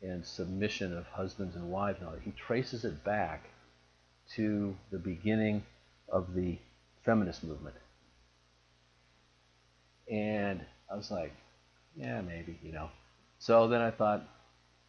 and 0.00 0.24
submission 0.24 0.96
of 0.96 1.04
husbands 1.06 1.54
and 1.54 1.70
wives. 1.70 2.00
He 2.24 2.30
traces 2.32 2.84
it 2.84 3.04
back 3.04 3.44
to 4.34 4.74
the 4.90 4.98
beginning 4.98 5.64
of 6.08 6.34
the 6.34 6.58
feminist 7.04 7.44
movement. 7.44 7.76
And 10.10 10.60
I 10.90 10.96
was 10.96 11.10
like, 11.10 11.32
yeah, 11.96 12.20
maybe, 12.20 12.58
you 12.62 12.72
know. 12.72 12.90
So 13.38 13.68
then 13.68 13.80
I 13.80 13.90
thought, 13.90 14.26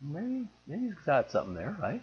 maybe, 0.01 0.47
maybe 0.67 0.85
he's 0.85 1.05
got 1.05 1.31
something 1.31 1.53
there, 1.53 1.75
right? 1.81 2.01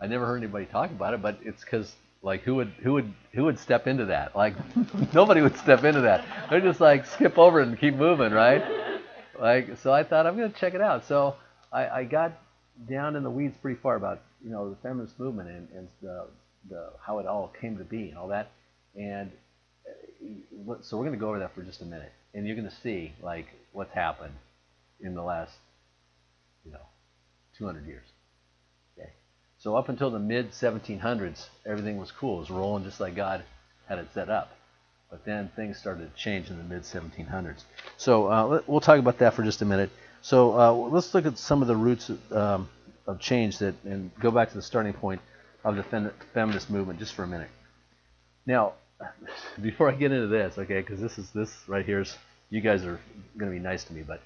I 0.00 0.06
never 0.06 0.26
heard 0.26 0.42
anybody 0.42 0.66
talk 0.66 0.90
about 0.90 1.14
it, 1.14 1.22
but 1.22 1.38
it's 1.42 1.64
because 1.64 1.94
like 2.22 2.42
who 2.42 2.56
would 2.56 2.72
who 2.82 2.94
would 2.94 3.12
who 3.32 3.44
would 3.44 3.58
step 3.58 3.86
into 3.86 4.06
that? 4.06 4.36
Like 4.36 4.54
nobody 5.14 5.40
would 5.40 5.56
step 5.56 5.84
into 5.84 6.02
that. 6.02 6.24
They're 6.50 6.60
just 6.60 6.80
like 6.80 7.06
skip 7.06 7.38
over 7.38 7.60
and 7.60 7.78
keep 7.78 7.94
moving, 7.94 8.32
right? 8.32 8.62
Like 9.38 9.78
so 9.78 9.92
I 9.92 10.02
thought 10.02 10.26
I'm 10.26 10.36
gonna 10.36 10.50
check 10.50 10.74
it 10.74 10.80
out. 10.80 11.06
So 11.06 11.36
I, 11.72 11.88
I 11.88 12.04
got 12.04 12.32
down 12.88 13.16
in 13.16 13.22
the 13.22 13.30
weeds 13.30 13.56
pretty 13.60 13.80
far 13.80 13.96
about 13.96 14.20
you 14.44 14.50
know 14.50 14.68
the 14.70 14.76
feminist 14.76 15.18
movement 15.18 15.48
and, 15.48 15.68
and 15.74 15.88
the, 16.02 16.26
the 16.68 16.90
how 17.04 17.18
it 17.18 17.26
all 17.26 17.52
came 17.60 17.78
to 17.78 17.84
be 17.84 18.08
and 18.08 18.18
all 18.18 18.28
that. 18.28 18.50
And 18.94 19.30
uh, 19.86 20.74
so 20.82 20.96
we're 20.96 21.04
gonna 21.04 21.16
go 21.16 21.28
over 21.28 21.38
that 21.40 21.54
for 21.54 21.62
just 21.62 21.82
a 21.82 21.86
minute, 21.86 22.12
and 22.34 22.46
you're 22.46 22.56
gonna 22.56 22.70
see 22.82 23.12
like 23.22 23.46
what's 23.72 23.92
happened 23.92 24.34
in 25.00 25.14
the 25.14 25.22
last 25.22 25.52
you 26.64 26.72
know 26.72 26.86
200 27.58 27.86
years. 27.86 28.06
So 29.58 29.74
up 29.74 29.88
until 29.88 30.10
the 30.10 30.18
mid 30.18 30.52
1700s, 30.52 31.48
everything 31.64 31.96
was 31.96 32.12
cool. 32.12 32.36
It 32.36 32.40
was 32.40 32.50
rolling 32.50 32.84
just 32.84 33.00
like 33.00 33.16
God 33.16 33.42
had 33.88 33.98
it 33.98 34.08
set 34.12 34.28
up. 34.28 34.52
But 35.10 35.24
then 35.24 35.50
things 35.56 35.78
started 35.78 36.14
to 36.14 36.20
change 36.20 36.50
in 36.50 36.58
the 36.58 36.64
mid 36.64 36.82
1700s. 36.82 37.64
So 37.96 38.26
uh, 38.30 38.60
we'll 38.66 38.80
talk 38.80 38.98
about 38.98 39.18
that 39.18 39.34
for 39.34 39.42
just 39.42 39.62
a 39.62 39.64
minute. 39.64 39.90
So 40.20 40.58
uh, 40.58 40.72
let's 40.72 41.14
look 41.14 41.26
at 41.26 41.38
some 41.38 41.62
of 41.62 41.68
the 41.68 41.76
roots 41.76 42.10
um, 42.30 42.68
of 43.06 43.20
change 43.20 43.58
that, 43.58 43.74
and 43.84 44.10
go 44.20 44.30
back 44.30 44.50
to 44.50 44.54
the 44.54 44.62
starting 44.62 44.92
point 44.92 45.20
of 45.66 45.74
the 45.74 45.82
fem- 45.82 46.12
feminist 46.32 46.70
movement 46.70 47.00
just 47.00 47.12
for 47.12 47.24
a 47.24 47.26
minute. 47.26 47.50
Now, 48.46 48.74
before 49.60 49.90
I 49.90 49.96
get 49.96 50.12
into 50.12 50.28
this, 50.28 50.56
okay, 50.56 50.80
because 50.80 51.00
this 51.00 51.18
is 51.18 51.28
this 51.30 51.52
right 51.66 51.84
here 51.84 52.00
is 52.00 52.16
you 52.50 52.60
guys 52.60 52.84
are 52.84 53.00
going 53.36 53.50
to 53.50 53.58
be 53.58 53.62
nice 53.62 53.82
to 53.84 53.92
me, 53.92 54.02
but 54.02 54.22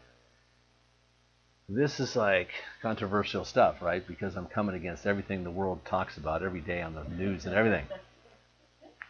this 1.67 1.99
is 1.99 2.15
like 2.15 2.51
controversial 2.83 3.47
stuff, 3.47 3.81
right? 3.81 4.07
Because 4.07 4.37
I'm 4.37 4.47
coming 4.47 4.75
against 4.77 5.07
everything 5.07 5.43
the 5.43 5.51
world 5.51 5.81
talks 5.87 6.19
about 6.19 6.43
every 6.43 6.61
day 6.61 6.83
on 6.83 6.95
the 6.95 7.05
news 7.05 7.47
and 7.47 7.55
everything. 7.55 7.87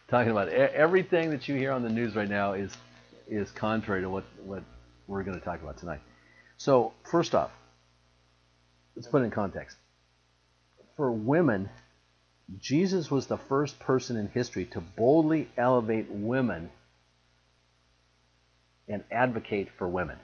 Talking 0.07 0.31
about 0.31 0.47
everything 0.47 1.31
that 1.31 1.49
you 1.49 1.55
hear 1.55 1.73
on 1.73 1.83
the 1.83 1.89
news 1.89 2.15
right 2.15 2.29
now 2.29 2.53
is 2.53 2.75
is 3.27 3.51
contrary 3.51 4.01
to 4.01 4.09
what 4.09 4.23
what 4.45 4.63
we're 5.07 5.23
going 5.23 5.37
to 5.37 5.43
talk 5.43 5.61
about 5.61 5.77
tonight. 5.77 5.99
So 6.55 6.93
first 7.03 7.35
off, 7.35 7.51
let's 8.95 9.07
put 9.07 9.21
it 9.21 9.25
in 9.25 9.31
context. 9.31 9.75
For 10.95 11.11
women, 11.11 11.69
Jesus 12.59 13.09
was 13.09 13.27
the 13.27 13.37
first 13.37 13.79
person 13.79 14.17
in 14.17 14.27
history 14.27 14.65
to 14.65 14.81
boldly 14.81 15.49
elevate 15.57 16.07
women 16.09 16.69
and 18.87 19.03
advocate 19.11 19.69
for 19.77 19.87
women. 19.87 20.17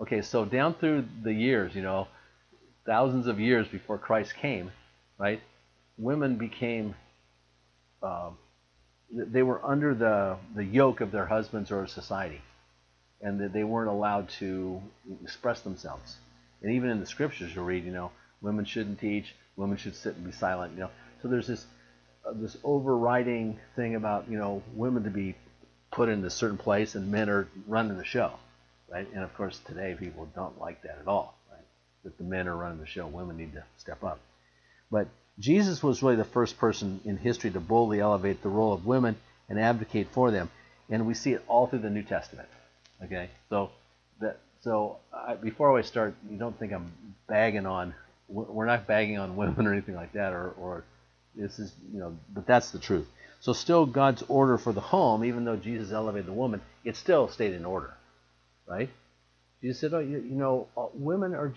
Okay, 0.00 0.22
so 0.22 0.44
down 0.44 0.74
through 0.74 1.06
the 1.22 1.32
years, 1.32 1.74
you 1.74 1.82
know, 1.82 2.06
thousands 2.86 3.26
of 3.26 3.40
years 3.40 3.66
before 3.68 3.98
Christ 3.98 4.34
came, 4.34 4.70
right? 5.18 5.40
Women 5.96 6.36
became, 6.36 6.94
uh, 8.02 8.30
they 9.10 9.42
were 9.42 9.64
under 9.64 9.94
the, 9.94 10.36
the 10.54 10.64
yoke 10.64 11.00
of 11.00 11.10
their 11.10 11.26
husbands 11.26 11.72
or 11.72 11.86
society, 11.86 12.40
and 13.20 13.40
that 13.40 13.52
they 13.52 13.64
weren't 13.64 13.90
allowed 13.90 14.28
to 14.28 14.80
express 15.22 15.60
themselves. 15.62 16.16
And 16.62 16.72
even 16.72 16.90
in 16.90 17.00
the 17.00 17.06
scriptures, 17.06 17.54
you'll 17.54 17.64
read, 17.64 17.84
you 17.84 17.92
know, 17.92 18.10
women 18.40 18.64
shouldn't 18.64 19.00
teach, 19.00 19.34
women 19.58 19.76
should 19.76 19.94
sit 19.94 20.16
and 20.16 20.24
be 20.24 20.32
silent, 20.32 20.72
you 20.72 20.80
know. 20.80 20.90
So 21.20 21.28
there's 21.28 21.46
this 21.46 21.66
uh, 22.26 22.32
this 22.34 22.56
overriding 22.64 23.58
thing 23.76 23.94
about, 23.94 24.30
you 24.30 24.38
know, 24.38 24.62
women 24.74 25.04
to 25.04 25.10
be 25.10 25.34
put 25.90 26.08
in 26.08 26.24
a 26.24 26.30
certain 26.30 26.58
place 26.58 26.94
and 26.94 27.10
men 27.10 27.28
are 27.28 27.46
running 27.66 27.98
the 27.98 28.04
show 28.04 28.32
right? 28.90 29.06
And 29.12 29.22
of 29.22 29.34
course, 29.34 29.58
today 29.66 29.96
people 29.98 30.28
don't 30.34 30.58
like 30.60 30.82
that 30.82 30.98
at 31.00 31.08
all, 31.08 31.38
right? 31.50 31.64
That 32.04 32.18
the 32.18 32.24
men 32.24 32.48
are 32.48 32.56
running 32.56 32.78
the 32.78 32.86
show, 32.86 33.06
women 33.06 33.36
need 33.36 33.52
to 33.54 33.64
step 33.76 34.02
up. 34.02 34.20
But 34.90 35.08
Jesus 35.38 35.82
was 35.82 36.02
really 36.02 36.16
the 36.16 36.24
first 36.24 36.58
person 36.58 37.00
in 37.04 37.16
history 37.16 37.50
to 37.50 37.60
boldly 37.60 38.00
elevate 38.00 38.42
the 38.42 38.48
role 38.48 38.72
of 38.72 38.86
women 38.86 39.16
and 39.48 39.58
advocate 39.58 40.08
for 40.12 40.30
them, 40.30 40.50
and 40.90 41.06
we 41.06 41.14
see 41.14 41.32
it 41.32 41.44
all 41.46 41.66
through 41.66 41.80
the 41.80 41.90
New 41.90 42.02
Testament. 42.02 42.48
Okay, 43.04 43.30
so 43.48 43.70
that 44.20 44.40
so 44.60 44.96
I, 45.12 45.34
before 45.34 45.78
I 45.78 45.82
start, 45.82 46.14
you 46.28 46.36
don't 46.36 46.58
think 46.58 46.72
I'm 46.72 46.92
bagging 47.28 47.66
on. 47.66 47.94
We're 48.28 48.66
not 48.66 48.86
bagging 48.86 49.18
on 49.18 49.36
women 49.36 49.66
or 49.68 49.72
anything 49.72 49.94
like 49.94 50.12
that, 50.12 50.32
or, 50.32 50.50
or 50.50 50.84
this 51.34 51.58
is 51.58 51.72
you 51.92 52.00
know, 52.00 52.16
but 52.32 52.46
that's 52.46 52.70
the 52.70 52.78
truth. 52.78 53.08
So 53.40 53.52
still, 53.52 53.86
God's 53.86 54.22
order 54.28 54.58
for 54.58 54.72
the 54.72 54.80
home, 54.80 55.24
even 55.24 55.44
though 55.44 55.56
Jesus 55.56 55.92
elevated 55.92 56.26
the 56.26 56.32
woman, 56.32 56.60
it 56.84 56.96
still 56.96 57.28
stayed 57.28 57.54
in 57.54 57.64
order 57.64 57.94
right? 58.68 58.90
Jesus 59.62 59.80
said, 59.80 59.94
oh, 59.94 59.98
you, 59.98 60.18
you 60.18 60.36
know, 60.36 60.68
uh, 60.76 60.86
women 60.94 61.34
are, 61.34 61.52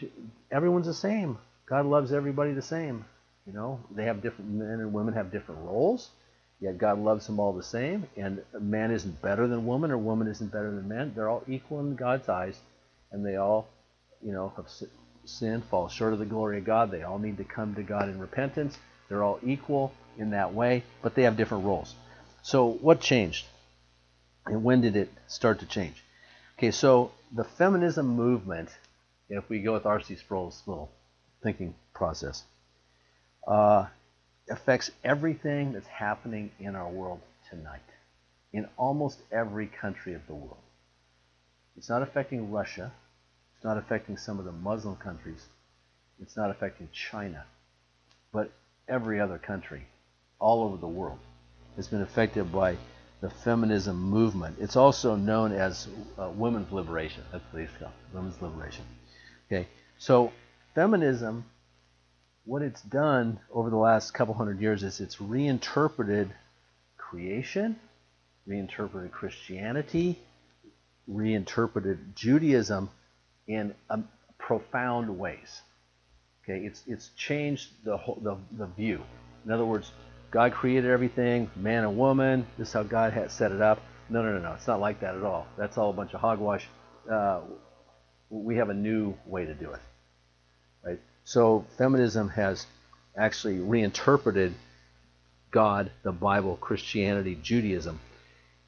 everyone's 0.52 0.88
the 0.88 0.94
same. 0.94 1.38
God 1.68 1.86
loves 1.86 2.12
everybody 2.12 2.54
the 2.54 2.62
same. 2.62 3.06
You 3.46 3.54
know, 3.54 3.80
they 3.92 4.06
have 4.06 4.22
different, 4.22 4.52
men 4.52 4.80
and 4.80 4.94
women 4.94 5.14
have 5.14 5.32
different 5.32 5.62
roles, 5.62 6.10
yet 6.60 6.78
God 6.78 7.00
loves 7.00 7.28
them 7.28 7.40
all 7.40 7.54
the 7.54 7.64
same. 7.64 8.08
And 8.18 8.42
man 8.60 8.92
isn't 8.92 9.22
better 9.22 9.48
than 9.48 9.66
woman 9.66 9.92
or 9.92 9.98
woman 9.98 10.28
isn't 10.28 10.52
better 10.52 10.72
than 10.72 10.88
man. 10.88 11.14
They're 11.16 11.30
all 11.30 11.44
equal 11.48 11.80
in 11.80 11.96
God's 11.96 12.30
eyes, 12.30 12.60
and 13.12 13.26
they 13.26 13.36
all, 13.36 13.68
you 14.24 14.32
know, 14.32 14.54
have 14.56 14.68
sinned, 15.26 15.64
fall 15.66 15.88
short 15.90 16.14
of 16.14 16.20
the 16.20 16.26
glory 16.26 16.58
of 16.58 16.66
God. 16.66 16.92
They 16.92 17.04
all 17.04 17.20
need 17.20 17.38
to 17.38 17.44
come 17.44 17.76
to 17.76 17.84
God 17.84 18.10
in 18.10 18.20
repentance. 18.20 18.78
They're 19.08 19.24
all 19.24 19.40
equal 19.44 19.94
in 20.18 20.32
that 20.32 20.54
way, 20.54 20.84
but 21.02 21.16
they 21.16 21.24
have 21.24 21.38
different 21.38 21.66
roles. 21.66 21.96
So, 22.44 22.68
what 22.68 23.02
changed? 23.02 23.46
And 24.46 24.64
when 24.64 24.82
did 24.82 24.96
it 24.96 25.10
start 25.28 25.60
to 25.60 25.66
change? 25.66 26.04
Okay, 26.58 26.72
so 26.72 27.12
the 27.32 27.44
feminism 27.44 28.08
movement, 28.08 28.70
if 29.30 29.50
we 29.50 29.60
go 29.60 29.74
with 29.74 29.86
R.C. 29.86 30.16
Sproul's 30.16 30.62
little 30.66 30.92
thinking 31.44 31.76
process, 31.94 32.44
uh, 33.48 33.88
affects 34.50 34.92
everything 35.04 35.74
that's 35.74 35.88
happening 35.88 36.52
in 36.60 36.76
our 36.76 36.90
world 36.90 37.20
tonight, 37.50 37.82
in 38.54 38.68
almost 38.78 39.20
every 39.32 39.68
country 39.68 40.14
of 40.14 40.26
the 40.28 40.34
world. 40.34 40.58
It's 41.78 41.90
not 41.90 42.02
affecting 42.02 42.52
Russia. 42.52 42.92
It's 43.62 43.66
not 43.68 43.78
affecting 43.78 44.18
some 44.18 44.40
of 44.40 44.46
the 44.46 44.52
Muslim 44.52 44.96
countries. 44.96 45.46
It's 46.20 46.36
not 46.36 46.50
affecting 46.50 46.90
China. 46.92 47.46
But 48.34 48.52
every 48.88 49.20
other 49.20 49.38
country 49.38 49.86
all 50.40 50.64
over 50.64 50.78
the 50.78 50.88
world 50.88 51.20
has 51.76 51.88
been 51.88 52.02
affected 52.02 52.52
by 52.52 52.76
the 53.22 53.30
feminism 53.30 54.02
movement. 54.02 54.56
It's 54.60 54.76
also 54.76 55.16
known 55.16 55.52
as 55.52 55.88
uh, 56.18 56.32
women's 56.34 56.72
liberation. 56.72 57.22
That's 57.32 57.44
what 57.52 57.60
they 57.60 57.70
call 57.80 57.94
women's 58.12 58.42
liberation. 58.42 58.84
Okay, 59.46 59.68
so 60.00 60.32
feminism, 60.74 61.46
what 62.46 62.64
it's 62.64 62.82
done 62.82 63.40
over 63.52 63.70
the 63.70 63.78
last 63.78 64.12
couple 64.16 64.34
hundred 64.34 64.60
years 64.60 64.82
is 64.82 65.00
it's 65.00 65.22
reinterpreted 65.22 66.34
creation, 66.98 67.76
reinterpreted 68.48 69.12
Christianity, 69.12 70.18
reinterpreted 71.06 72.16
Judaism 72.16 72.90
in 73.54 73.74
um, 73.90 74.08
profound 74.38 75.18
ways. 75.18 75.62
Okay, 76.44 76.66
it's 76.66 76.84
it's 76.88 77.10
changed 77.16 77.70
the 77.84 77.98
whole, 77.98 78.20
the, 78.22 78.38
the 78.58 78.66
view. 78.68 79.02
In 79.46 79.52
other 79.52 79.66
words, 79.66 79.92
God 80.32 80.54
created 80.54 80.90
everything, 80.90 81.50
man 81.56 81.84
and 81.84 81.98
woman. 81.98 82.46
This 82.58 82.70
is 82.70 82.74
how 82.74 82.84
God 82.84 83.14
had 83.14 83.32
set 83.32 83.52
it 83.52 83.62
up. 83.62 83.82
No, 84.10 84.24
no, 84.24 84.34
no, 84.34 84.40
no. 84.40 84.54
It's 84.54 84.68
not 84.68 84.80
like 84.80 85.00
that 85.02 85.16
at 85.16 85.24
all. 85.24 85.48
That's 85.58 85.78
all 85.78 85.90
a 85.90 85.94
bunch 85.94 86.14
of 86.14 86.22
hogwash. 86.22 86.68
Uh, 87.10 87.42
we 88.30 88.58
have 88.58 88.70
a 88.70 88.74
new 88.74 89.16
way 89.26 89.46
to 89.46 89.54
do 89.54 89.72
it, 89.72 89.80
right? 90.84 91.00
So 91.24 91.66
feminism 91.78 92.30
has 92.30 92.66
actually 93.18 93.60
reinterpreted 93.60 94.54
God, 95.52 95.92
the 96.04 96.14
Bible, 96.14 96.56
Christianity, 96.56 97.38
Judaism, 97.42 98.00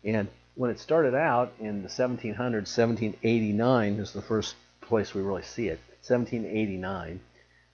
and 0.03 0.27
when 0.55 0.69
it 0.69 0.79
started 0.79 1.15
out 1.15 1.53
in 1.59 1.81
the 1.81 1.89
1700s, 1.89 2.37
1789 2.37 3.93
is 3.95 4.13
the 4.13 4.21
first 4.21 4.55
place 4.87 5.13
we 5.13 5.21
really 5.21 5.43
see 5.43 5.67
it. 5.67 5.79
1789, 6.07 7.19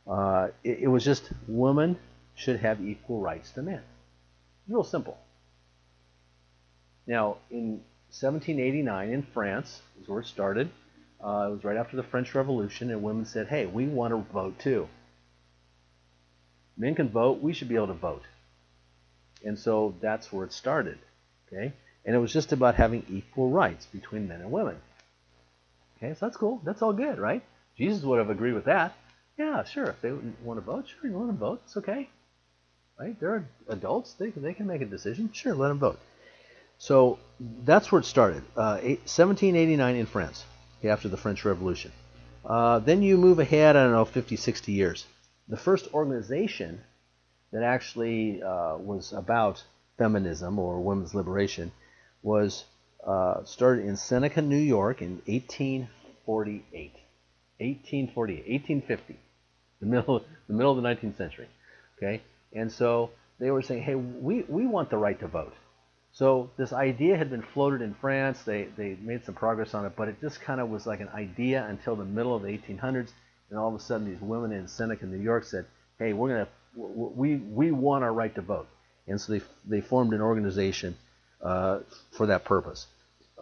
uh, 0.08 0.48
it, 0.64 0.80
it 0.82 0.88
was 0.88 1.04
just 1.04 1.30
woman 1.48 1.98
should 2.36 2.60
have 2.60 2.82
equal 2.82 3.20
rights 3.20 3.52
to 3.52 3.62
men. 3.62 3.82
Real 4.68 4.84
simple. 4.84 5.18
Now, 7.08 7.38
in 7.50 7.82
1789 8.12 9.10
in 9.10 9.24
France, 9.34 9.82
is 10.02 10.08
where 10.08 10.22
it 10.22 10.28
started. 10.28 10.70
Uh, 11.24 11.48
it 11.50 11.52
was 11.52 11.64
right 11.64 11.78
after 11.78 11.98
the 11.98 12.04
French 12.04 12.34
Revolution, 12.34 12.92
and 12.92 13.04
women 13.04 13.26
said, 13.26 13.48
hey, 13.48 13.66
we 13.66 13.88
want 13.88 14.14
to 14.14 14.34
vote 14.34 14.60
too. 14.60 14.88
Men 16.78 16.96
can 16.96 17.10
vote, 17.10 17.42
we 17.42 17.52
should 17.52 17.68
be 17.68 17.76
able 17.76 17.88
to 17.88 17.94
vote. 17.94 18.24
And 19.44 19.60
so 19.60 19.96
that's 20.02 20.32
where 20.32 20.46
it 20.46 20.54
started. 20.54 20.98
Okay? 21.48 21.74
And 22.06 22.16
it 22.16 22.20
was 22.20 22.32
just 22.32 22.52
about 22.52 22.76
having 22.76 23.04
equal 23.10 23.50
rights 23.50 23.86
between 23.88 24.28
men 24.28 24.42
and 24.42 24.52
women. 24.52 24.78
Okay, 26.02 26.14
so 26.14 26.26
that's 26.26 26.38
cool. 26.38 26.62
That's 26.64 26.82
all 26.82 26.94
good, 26.94 27.20
right? 27.20 27.44
Jesus 27.78 28.04
would 28.04 28.20
have 28.20 28.30
agreed 28.30 28.54
with 28.54 28.66
that. 28.66 28.96
Yeah, 29.38 29.64
sure. 29.64 29.86
If 29.86 30.02
they 30.02 30.12
want 30.44 30.60
to 30.60 30.66
vote, 30.66 30.86
sure, 30.88 31.10
you 31.10 31.18
want 31.18 31.32
to 31.32 31.38
vote. 31.38 31.62
It's 31.66 31.78
okay 31.78 32.10
right? 33.00 33.20
They're 33.20 33.48
adults. 33.70 34.14
They, 34.14 34.30
they 34.30 34.54
can 34.54 34.68
make 34.68 34.82
a 34.82 34.86
decision. 34.86 35.32
Sure, 35.32 35.56
let 35.56 35.70
them 35.70 35.80
vote. 35.80 36.00
So 36.78 37.20
that's 37.40 37.92
where 37.92 38.00
it 38.00 38.06
started. 38.06 38.44
Uh, 38.56 38.80
1789 39.06 39.96
in 39.96 40.06
France, 40.06 40.46
after 40.84 41.08
the 41.08 41.18
French 41.18 41.46
Revolution. 41.46 41.92
Uh, 42.46 42.80
then 42.80 43.02
you 43.02 43.18
move 43.18 43.40
ahead, 43.40 43.76
I 43.76 43.84
don't 43.84 43.92
know, 43.92 44.06
50, 44.06 44.36
60 44.36 44.72
years. 44.72 45.06
The 45.48 45.58
first 45.58 45.94
organization 45.94 46.82
that 47.52 47.64
actually 47.64 48.42
uh, 48.44 48.78
was 48.78 49.14
about 49.14 49.64
feminism 49.98 50.60
or 50.60 50.80
women's 50.80 51.16
liberation 51.16 51.72
was 52.22 52.66
uh, 53.06 53.44
started 53.46 53.86
in 53.86 53.96
Seneca, 53.98 54.42
New 54.42 54.58
York 54.58 55.02
in 55.02 55.22
1848. 55.26 56.94
1848, 57.60 58.50
1850, 58.50 59.20
the 59.82 59.86
middle, 59.86 60.24
the 60.48 60.54
middle 60.54 60.78
of 60.78 60.82
the 60.82 60.88
19th 60.88 61.18
century. 61.18 61.48
Okay, 61.98 62.22
and 62.54 62.72
so 62.72 63.12
they 63.40 63.52
were 63.52 63.62
saying, 63.62 63.84
hey, 63.84 63.96
we, 63.96 64.44
we 64.48 64.66
want 64.66 64.90
the 64.90 64.98
right 64.98 65.20
to 65.20 65.28
vote. 65.28 65.54
So 66.12 66.52
this 66.58 66.74
idea 66.74 67.18
had 67.18 67.30
been 67.30 67.42
floated 67.42 67.82
in 67.82 67.94
France. 67.94 68.42
They, 68.44 68.68
they 68.78 68.98
made 69.00 69.26
some 69.26 69.36
progress 69.36 69.74
on 69.74 69.86
it, 69.86 69.94
but 69.96 70.08
it 70.08 70.20
just 70.22 70.42
kind 70.42 70.60
of 70.60 70.70
was 70.70 70.88
like 70.88 71.02
an 71.02 71.10
idea 71.10 71.66
until 71.66 71.96
the 71.96 72.06
middle 72.06 72.36
of 72.36 72.42
the 72.42 72.48
1800s. 72.48 73.12
And 73.50 73.60
all 73.60 73.70
of 73.70 73.76
a 73.76 73.80
sudden, 73.80 74.10
these 74.10 74.22
women 74.22 74.52
in 74.52 74.68
Seneca, 74.68 75.06
New 75.06 75.22
York 75.22 75.44
said, 75.44 75.66
hey, 75.98 76.14
we're 76.14 76.30
to, 76.30 76.48
we, 76.76 77.36
we 77.38 77.72
want 77.72 78.04
our 78.04 78.14
right 78.14 78.34
to 78.36 78.42
vote. 78.42 78.68
And 79.08 79.20
so 79.20 79.34
they, 79.34 79.42
they 79.66 79.82
formed 79.82 80.14
an 80.14 80.22
organization 80.22 80.96
for 81.42 82.28
that 82.28 82.46
purpose. 82.46 82.88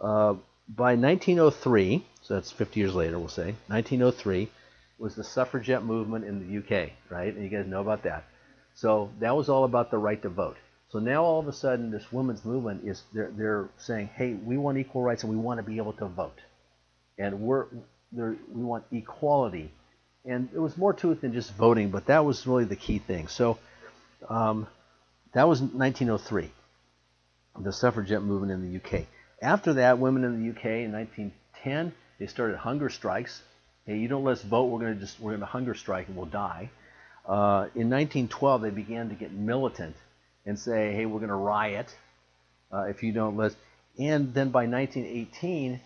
Uh, 0.00 0.34
by 0.68 0.94
1903, 0.94 2.04
so 2.22 2.34
that's 2.34 2.52
50 2.52 2.78
years 2.78 2.94
later, 2.94 3.18
we'll 3.18 3.28
say, 3.28 3.54
1903 3.68 4.50
was 4.98 5.14
the 5.14 5.24
suffragette 5.24 5.84
movement 5.84 6.24
in 6.24 6.40
the 6.40 6.58
UK, 6.58 6.90
right? 7.08 7.34
And 7.34 7.42
you 7.42 7.48
guys 7.48 7.66
know 7.66 7.80
about 7.80 8.02
that. 8.02 8.24
So 8.74 9.10
that 9.20 9.34
was 9.34 9.48
all 9.48 9.64
about 9.64 9.90
the 9.90 9.98
right 9.98 10.20
to 10.22 10.28
vote. 10.28 10.56
So 10.90 10.98
now 10.98 11.22
all 11.22 11.38
of 11.38 11.48
a 11.48 11.52
sudden, 11.52 11.90
this 11.90 12.10
women's 12.12 12.44
movement 12.44 12.86
is 12.86 13.02
they're, 13.12 13.30
they're 13.30 13.68
saying, 13.78 14.08
hey, 14.14 14.34
we 14.34 14.56
want 14.56 14.78
equal 14.78 15.02
rights 15.02 15.22
and 15.22 15.32
we 15.32 15.38
want 15.38 15.58
to 15.58 15.62
be 15.62 15.76
able 15.76 15.92
to 15.94 16.06
vote, 16.06 16.38
and 17.18 17.40
we're 17.40 17.66
we 18.10 18.36
want 18.54 18.84
equality. 18.90 19.70
And 20.24 20.48
there 20.50 20.62
was 20.62 20.76
more 20.76 20.94
to 20.94 21.12
it 21.12 21.20
than 21.20 21.32
just 21.32 21.54
voting, 21.54 21.90
but 21.90 22.06
that 22.06 22.24
was 22.24 22.46
really 22.46 22.64
the 22.64 22.76
key 22.76 22.98
thing. 22.98 23.28
So 23.28 23.58
um, 24.28 24.66
that 25.34 25.46
was 25.46 25.60
1903, 25.60 26.50
the 27.60 27.72
suffragette 27.72 28.22
movement 28.22 28.52
in 28.52 28.72
the 28.72 28.78
UK. 28.78 29.06
After 29.40 29.74
that, 29.74 29.98
women 29.98 30.24
in 30.24 30.42
the 30.42 30.50
UK 30.50 30.64
in 30.84 30.92
1910 30.92 31.92
they 32.18 32.26
started 32.26 32.56
hunger 32.56 32.88
strikes. 32.88 33.42
Hey, 33.86 33.98
you 33.98 34.08
don't 34.08 34.24
let 34.24 34.32
us 34.32 34.42
vote, 34.42 34.66
we're 34.66 34.80
going 34.80 34.94
to 34.94 35.00
just 35.00 35.20
we're 35.20 35.32
going 35.32 35.40
to 35.40 35.46
hunger 35.46 35.74
strike 35.74 36.08
and 36.08 36.16
we'll 36.16 36.26
die. 36.26 36.70
Uh, 37.24 37.68
in 37.74 37.90
1912, 37.90 38.62
they 38.62 38.70
began 38.70 39.10
to 39.10 39.14
get 39.14 39.32
militant 39.32 39.96
and 40.46 40.58
say, 40.58 40.94
hey, 40.94 41.06
we're 41.06 41.18
going 41.18 41.28
to 41.28 41.34
riot 41.34 41.94
uh, 42.72 42.82
if 42.82 43.02
you 43.02 43.12
don't 43.12 43.36
let. 43.36 43.54
And 43.98 44.32
then 44.32 44.50
by 44.50 44.66
1918, 44.66 45.80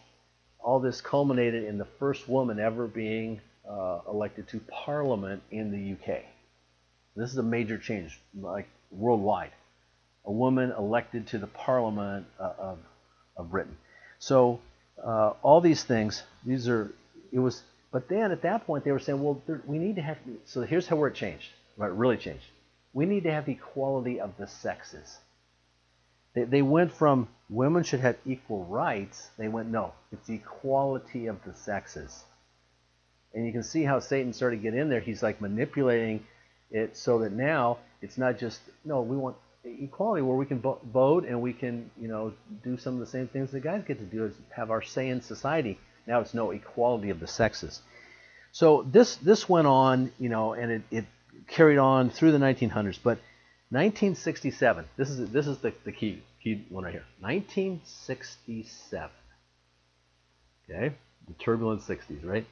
all 0.60 0.78
this 0.78 1.00
culminated 1.00 1.64
in 1.64 1.78
the 1.78 1.84
first 1.98 2.28
woman 2.28 2.60
ever 2.60 2.86
being 2.86 3.40
uh, 3.68 4.00
elected 4.08 4.48
to 4.48 4.60
Parliament 4.60 5.42
in 5.50 5.70
the 5.70 5.92
UK. 5.92 6.22
This 7.16 7.30
is 7.30 7.38
a 7.38 7.42
major 7.42 7.78
change, 7.78 8.20
like 8.40 8.68
worldwide. 8.90 9.50
A 10.24 10.32
woman 10.32 10.72
elected 10.76 11.26
to 11.28 11.38
the 11.38 11.46
Parliament 11.46 12.26
uh, 12.38 12.52
of, 12.58 12.78
of 13.36 13.50
Britain. 13.50 13.76
So 14.18 14.60
uh, 15.02 15.32
all 15.42 15.60
these 15.60 15.82
things, 15.82 16.22
these 16.44 16.68
are, 16.68 16.92
it 17.32 17.38
was, 17.38 17.62
but 17.90 18.08
then 18.08 18.30
at 18.30 18.42
that 18.42 18.66
point 18.66 18.84
they 18.84 18.92
were 18.92 19.00
saying, 19.00 19.22
well, 19.22 19.42
there, 19.46 19.60
we 19.66 19.78
need 19.78 19.96
to 19.96 20.02
have, 20.02 20.18
so 20.44 20.62
here's 20.62 20.86
how 20.86 21.02
it 21.04 21.14
changed, 21.14 21.48
right? 21.76 21.90
Really 21.90 22.16
changed 22.16 22.44
we 22.92 23.06
need 23.06 23.24
to 23.24 23.32
have 23.32 23.48
equality 23.48 24.20
of 24.20 24.36
the 24.38 24.46
sexes. 24.46 25.18
They, 26.34 26.44
they 26.44 26.62
went 26.62 26.92
from 26.92 27.28
women 27.48 27.82
should 27.82 28.00
have 28.00 28.16
equal 28.26 28.64
rights, 28.64 29.30
they 29.38 29.48
went, 29.48 29.68
no, 29.68 29.92
it's 30.10 30.28
equality 30.28 31.26
of 31.26 31.42
the 31.44 31.54
sexes. 31.54 32.24
And 33.34 33.46
you 33.46 33.52
can 33.52 33.62
see 33.62 33.82
how 33.82 34.00
Satan 34.00 34.32
started 34.32 34.56
to 34.56 34.62
get 34.62 34.74
in 34.74 34.90
there. 34.90 35.00
He's 35.00 35.22
like 35.22 35.40
manipulating 35.40 36.26
it 36.70 36.96
so 36.96 37.18
that 37.20 37.32
now 37.32 37.78
it's 38.02 38.18
not 38.18 38.38
just, 38.38 38.60
no, 38.84 39.00
we 39.00 39.16
want 39.16 39.36
equality 39.64 40.22
where 40.22 40.36
we 40.36 40.46
can 40.46 40.60
vote 40.60 41.24
and 41.24 41.40
we 41.40 41.52
can, 41.52 41.90
you 42.00 42.08
know, 42.08 42.32
do 42.64 42.76
some 42.76 42.94
of 42.94 43.00
the 43.00 43.06
same 43.06 43.28
things 43.28 43.50
the 43.50 43.60
guys 43.60 43.84
get 43.86 43.98
to 43.98 44.04
do 44.04 44.24
is 44.24 44.34
have 44.54 44.70
our 44.70 44.82
say 44.82 45.08
in 45.08 45.20
society. 45.20 45.78
Now 46.06 46.20
it's 46.20 46.34
no 46.34 46.50
equality 46.50 47.10
of 47.10 47.20
the 47.20 47.26
sexes. 47.26 47.80
So 48.50 48.82
this 48.82 49.16
this 49.16 49.48
went 49.48 49.66
on, 49.66 50.12
you 50.18 50.28
know, 50.28 50.52
and 50.52 50.72
it, 50.72 50.82
it 50.90 51.04
carried 51.48 51.78
on 51.78 52.10
through 52.10 52.32
the 52.32 52.38
1900s. 52.38 52.98
But 53.02 53.18
1967, 53.70 54.84
this 54.96 55.08
is 55.10 55.30
this 55.30 55.46
is 55.46 55.58
the, 55.58 55.72
the 55.84 55.92
key 55.92 56.22
key 56.42 56.66
one 56.68 56.84
right 56.84 56.92
here. 56.92 57.04
1967. 57.20 59.10
Okay, 60.68 60.94
the 61.26 61.34
turbulent 61.34 61.80
60s, 61.82 62.24
right? 62.24 62.46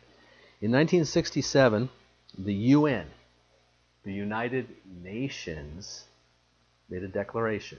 In 0.61 0.73
1967, 0.73 1.89
the 2.37 2.55
UN, 2.55 3.07
the 4.05 4.13
United 4.13 4.69
Nations, 5.03 6.05
made 6.91 7.03
a 7.03 7.09
declaration. 7.09 7.79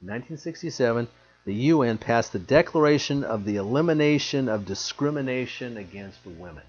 In 0.00 0.08
1967, 0.08 1.08
the 1.46 1.54
UN 1.54 1.98
passed 1.98 2.32
the 2.32 2.38
Declaration 2.38 3.24
of 3.24 3.44
the 3.44 3.56
Elimination 3.56 4.48
of 4.48 4.66
Discrimination 4.66 5.76
Against 5.76 6.24
Women 6.24 6.64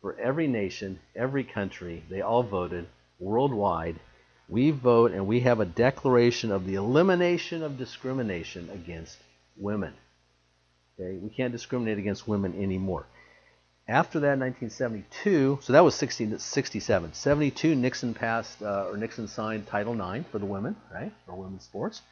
for 0.00 0.18
every 0.18 0.46
nation, 0.46 0.98
every 1.14 1.44
country. 1.44 2.02
They 2.08 2.20
all 2.20 2.42
voted 2.42 2.86
worldwide. 3.18 4.00
We 4.48 4.70
vote 4.70 5.12
and 5.12 5.26
we 5.26 5.40
have 5.40 5.60
a 5.60 5.64
declaration 5.64 6.50
of 6.50 6.66
the 6.66 6.74
elimination 6.74 7.62
of 7.62 7.78
discrimination 7.78 8.68
against 8.70 9.18
women. 9.56 9.92
Okay, 10.98 11.18
we 11.18 11.30
can't 11.30 11.52
discriminate 11.52 11.98
against 11.98 12.26
women 12.26 12.60
anymore. 12.60 13.06
After 13.88 14.20
that, 14.20 14.38
1972, 14.38 15.58
so 15.62 15.72
that 15.72 15.80
was 15.80 15.94
60, 15.96 16.38
67. 16.38 17.12
72, 17.12 17.74
Nixon 17.74 18.14
passed 18.14 18.62
uh, 18.62 18.86
or 18.88 18.96
Nixon 18.96 19.26
signed 19.26 19.66
Title 19.66 19.94
IX 19.94 20.24
for 20.30 20.38
the 20.38 20.46
women, 20.46 20.76
right, 20.92 21.12
for 21.26 21.34
women's 21.34 21.64
sports. 21.64 22.02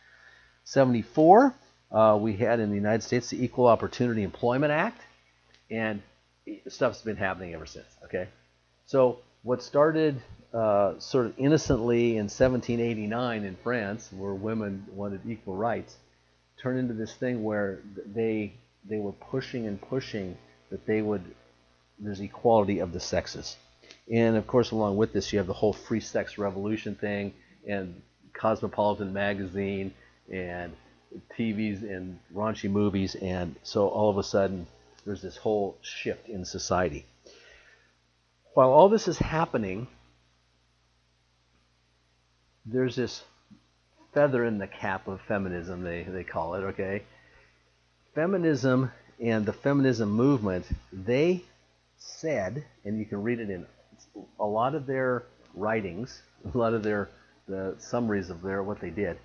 74, 0.65 1.55
uh, 1.93 2.19
we 2.21 2.37
had 2.37 2.59
in 2.59 2.71
the 2.71 2.75
United 2.75 3.03
States 3.03 3.31
the 3.31 3.43
Equal 3.43 3.67
Opportunity 3.67 4.23
Employment 4.23 4.73
Act, 4.73 5.01
and 5.71 6.03
stuff's 6.67 7.03
been 7.03 7.17
happening 7.17 7.55
ever 7.55 7.67
since. 7.67 7.87
Okay, 8.05 8.29
so 8.87 9.21
what 9.43 9.63
started 9.63 10.21
uh, 10.53 10.99
sort 10.99 11.27
of 11.27 11.35
innocently 11.39 12.13
in 12.13 12.25
1789 12.25 13.45
in 13.45 13.57
France, 13.63 14.11
where 14.13 14.35
women 14.35 14.85
wanted 14.93 15.21
equal 15.27 15.55
rights, 15.55 15.97
turned 16.61 16.79
into 16.79 16.95
this 16.95 17.13
thing 17.15 17.45
where 17.45 17.81
they 18.07 18.55
they 18.89 18.99
were 18.99 19.13
pushing 19.13 19.67
and 19.67 19.81
pushing 19.81 20.37
that 20.71 20.87
they 20.87 21.03
would 21.03 21.23
there's 21.99 22.21
equality 22.21 22.79
of 22.79 22.93
the 22.93 23.01
sexes, 23.01 23.57
and 24.11 24.37
of 24.37 24.47
course 24.47 24.71
along 24.71 24.97
with 24.97 25.13
this 25.13 25.33
you 25.33 25.39
have 25.39 25.47
the 25.47 25.53
whole 25.53 25.73
free 25.73 26.01
sex 26.01 26.39
revolution 26.39 26.95
thing 26.95 27.35
and 27.67 28.01
Cosmopolitan 28.33 29.13
magazine 29.13 29.93
and 30.33 30.73
TVs 31.37 31.83
and 31.83 32.19
raunchy 32.35 32.71
movies, 32.71 33.15
and 33.15 33.57
so 33.63 33.89
all 33.89 34.11
of 34.11 34.19
a 34.19 34.23
sudden 34.23 34.67
there's 35.05 35.23
this 35.23 35.37
whole 35.37 35.77
shift 35.81 36.29
in 36.29 36.45
society. 36.45 37.07
While 38.55 38.71
all 38.71 38.89
this 38.89 39.09
is 39.09 39.19
happening, 39.19 39.87
there's 42.67 42.97
this 42.97 43.23
feather 44.13 44.45
in 44.45 44.59
the 44.59 44.67
cap 44.67 45.09
of 45.09 45.21
feminism, 45.23 45.83
they, 45.83 46.03
they 46.03 46.25
call 46.25 46.55
it, 46.55 46.61
okay? 46.61 47.03
Feminism 48.15 48.91
and 49.21 49.47
the 49.47 49.53
feminism 49.53 50.11
movement, 50.11 50.67
they 50.93 51.45
said, 51.99 52.65
and 52.85 52.99
you 52.99 53.05
can 53.05 53.23
read 53.23 53.41
it 53.41 53.51
in 53.51 53.67
a 54.39 54.45
lot 54.45 54.75
of 54.75 54.87
their 54.87 55.25
writings, 55.55 56.23
a 56.55 56.57
lot 56.57 56.75
of 56.75 56.83
their 56.83 57.09
the 57.47 57.75
summaries 57.79 58.29
of 58.31 58.43
their 58.43 58.63
what 58.63 58.81
they 58.81 58.91
did. 58.91 59.19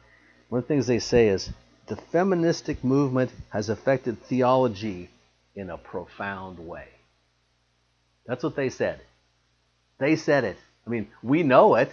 One 0.49 0.59
of 0.59 0.67
the 0.67 0.67
things 0.73 0.88
they 0.88 0.99
say 0.99 1.27
is 1.27 1.49
the 1.88 1.97
feministic 1.97 2.83
movement 2.83 3.31
has 3.49 3.69
affected 3.69 4.21
theology 4.23 5.09
in 5.55 5.69
a 5.69 5.77
profound 5.77 6.59
way. 6.59 6.88
That's 8.25 8.43
what 8.43 8.55
they 8.55 8.69
said. 8.69 9.01
They 9.99 10.15
said 10.15 10.45
it. 10.45 10.57
I 10.88 10.89
mean, 10.89 11.09
we 11.21 11.43
know 11.43 11.75
it, 11.75 11.91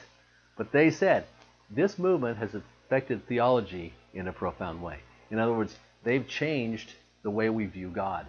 but 0.57 0.73
they 0.73 0.91
said 0.91 1.25
this 1.71 1.99
movement 1.99 2.39
has 2.39 2.55
affected 2.55 3.27
theology 3.27 3.93
in 4.15 4.29
a 4.29 4.33
profound 4.33 4.83
way. 4.83 4.99
In 5.31 5.39
other 5.39 5.53
words, 5.53 5.75
they've 6.05 6.27
changed 6.27 6.93
the 7.23 7.31
way 7.31 7.51
we 7.51 7.67
view 7.67 7.89
God, 7.89 8.27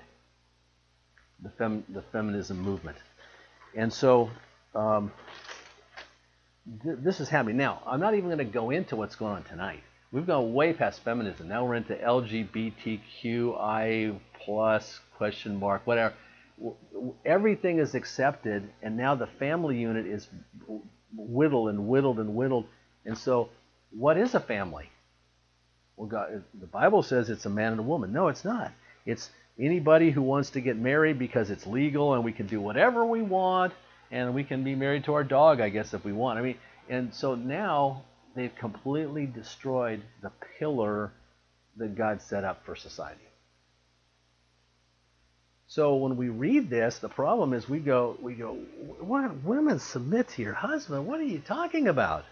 the, 1.41 1.49
fem, 1.49 1.83
the 1.89 2.03
feminism 2.11 2.59
movement. 2.59 2.97
And 3.75 3.91
so 3.91 4.29
um, 4.75 5.11
th- 6.83 6.97
this 6.99 7.19
is 7.19 7.29
happening. 7.29 7.57
Now, 7.57 7.81
I'm 7.85 7.99
not 7.99 8.13
even 8.13 8.29
going 8.29 8.37
to 8.39 8.45
go 8.45 8.69
into 8.69 8.95
what's 8.95 9.15
going 9.15 9.33
on 9.33 9.43
tonight. 9.43 9.81
We've 10.11 10.27
gone 10.27 10.53
way 10.53 10.73
past 10.73 11.03
feminism. 11.03 11.47
Now 11.47 11.65
we're 11.65 11.75
into 11.75 11.95
LGBTQI 11.95 14.19
plus 14.43 14.99
question 15.17 15.57
mark 15.57 15.87
whatever. 15.87 16.13
Everything 17.25 17.79
is 17.79 17.95
accepted, 17.95 18.69
and 18.83 18.97
now 18.97 19.15
the 19.15 19.25
family 19.25 19.79
unit 19.79 20.05
is 20.05 20.27
whittled 21.15 21.69
and 21.69 21.87
whittled 21.87 22.19
and 22.19 22.35
whittled. 22.35 22.65
And 23.05 23.17
so, 23.17 23.49
what 23.91 24.17
is 24.17 24.35
a 24.35 24.39
family? 24.39 24.89
Well, 25.95 26.07
God, 26.07 26.43
the 26.59 26.67
Bible 26.67 27.03
says 27.03 27.29
it's 27.29 27.45
a 27.45 27.49
man 27.49 27.71
and 27.71 27.79
a 27.79 27.83
woman. 27.83 28.11
No, 28.11 28.27
it's 28.27 28.45
not. 28.45 28.71
It's 29.05 29.29
anybody 29.61 30.09
who 30.09 30.21
wants 30.21 30.51
to 30.51 30.61
get 30.61 30.77
married 30.77 31.19
because 31.19 31.51
it's 31.51 31.67
legal 31.67 32.13
and 32.15 32.23
we 32.23 32.33
can 32.33 32.47
do 32.47 32.59
whatever 32.59 33.05
we 33.05 33.21
want 33.21 33.73
and 34.09 34.33
we 34.33 34.43
can 34.43 34.63
be 34.63 34.75
married 34.75 35.05
to 35.05 35.13
our 35.13 35.23
dog, 35.23 35.61
I 35.61 35.69
guess, 35.69 35.93
if 35.93 36.03
we 36.03 36.11
want. 36.11 36.39
I 36.39 36.41
mean, 36.41 36.57
and 36.89 37.13
so 37.13 37.35
now 37.35 38.03
they've 38.35 38.53
completely 38.55 39.25
destroyed 39.25 40.01
the 40.21 40.31
pillar 40.59 41.11
that 41.77 41.95
God 41.95 42.21
set 42.21 42.43
up 42.43 42.65
for 42.65 42.75
society. 42.75 43.21
So 45.67 45.95
when 45.95 46.17
we 46.17 46.27
read 46.27 46.69
this, 46.69 46.99
the 46.99 47.07
problem 47.07 47.53
is 47.53 47.69
we 47.69 47.79
go, 47.79 48.17
we 48.21 48.33
go, 48.33 48.55
what 48.99 49.43
women 49.45 49.79
submit 49.79 50.27
to 50.29 50.41
your 50.41 50.53
husband? 50.53 51.07
What 51.07 51.21
are 51.21 51.23
you 51.23 51.39
talking 51.39 51.87
about? 51.87 52.25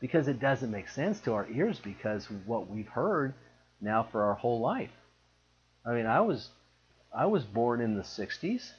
Because 0.00 0.28
it 0.28 0.38
doesn't 0.38 0.70
make 0.70 0.90
sense 0.90 1.18
to 1.20 1.32
our 1.32 1.48
ears 1.48 1.80
because 1.82 2.26
what 2.44 2.68
we've 2.68 2.88
heard 2.88 3.32
now 3.80 4.06
for 4.12 4.24
our 4.24 4.34
whole 4.34 4.60
life. 4.60 4.90
I 5.86 5.94
mean, 5.94 6.04
I 6.04 6.20
was, 6.20 6.50
I 7.14 7.26
was 7.26 7.44
born 7.44 7.80
in 7.80 7.94
the 7.94 8.02
'60s, 8.02 8.70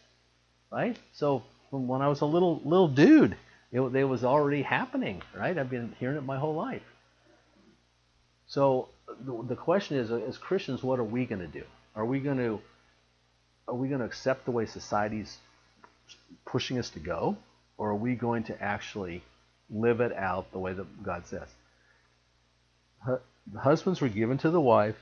right? 0.71 0.97
So 1.13 1.43
when 1.71 2.01
I 2.01 2.07
was 2.07 2.21
a 2.21 2.25
little 2.25 2.61
little 2.63 2.87
dude, 2.87 3.37
it, 3.71 3.81
it 3.81 4.03
was 4.03 4.23
already 4.23 4.61
happening, 4.61 5.21
right? 5.35 5.57
I've 5.57 5.69
been 5.69 5.95
hearing 5.99 6.17
it 6.17 6.23
my 6.23 6.37
whole 6.37 6.55
life. 6.55 6.83
So 8.47 8.89
the, 9.07 9.43
the 9.49 9.55
question 9.55 9.97
is, 9.97 10.11
as 10.11 10.37
Christians, 10.37 10.83
what 10.83 10.99
are 10.99 11.03
we 11.03 11.25
going 11.25 11.41
to 11.41 11.47
do? 11.47 11.63
Are 11.95 12.05
we 12.05 12.19
going 12.19 12.37
to 12.37 12.61
are 13.67 13.75
we 13.75 13.87
going 13.87 13.99
to 13.99 14.05
accept 14.05 14.45
the 14.45 14.51
way 14.51 14.65
society's 14.65 15.37
pushing 16.45 16.77
us 16.77 16.89
to 16.91 16.99
go, 16.99 17.37
or 17.77 17.91
are 17.91 17.95
we 17.95 18.15
going 18.15 18.43
to 18.43 18.61
actually 18.61 19.23
live 19.69 20.01
it 20.01 20.13
out 20.13 20.51
the 20.51 20.59
way 20.59 20.73
that 20.73 21.03
God 21.03 21.25
says? 21.25 21.47
The 23.05 23.59
husbands 23.59 24.01
were 24.01 24.09
given 24.09 24.37
to 24.39 24.49
the 24.49 24.61
wife 24.61 24.97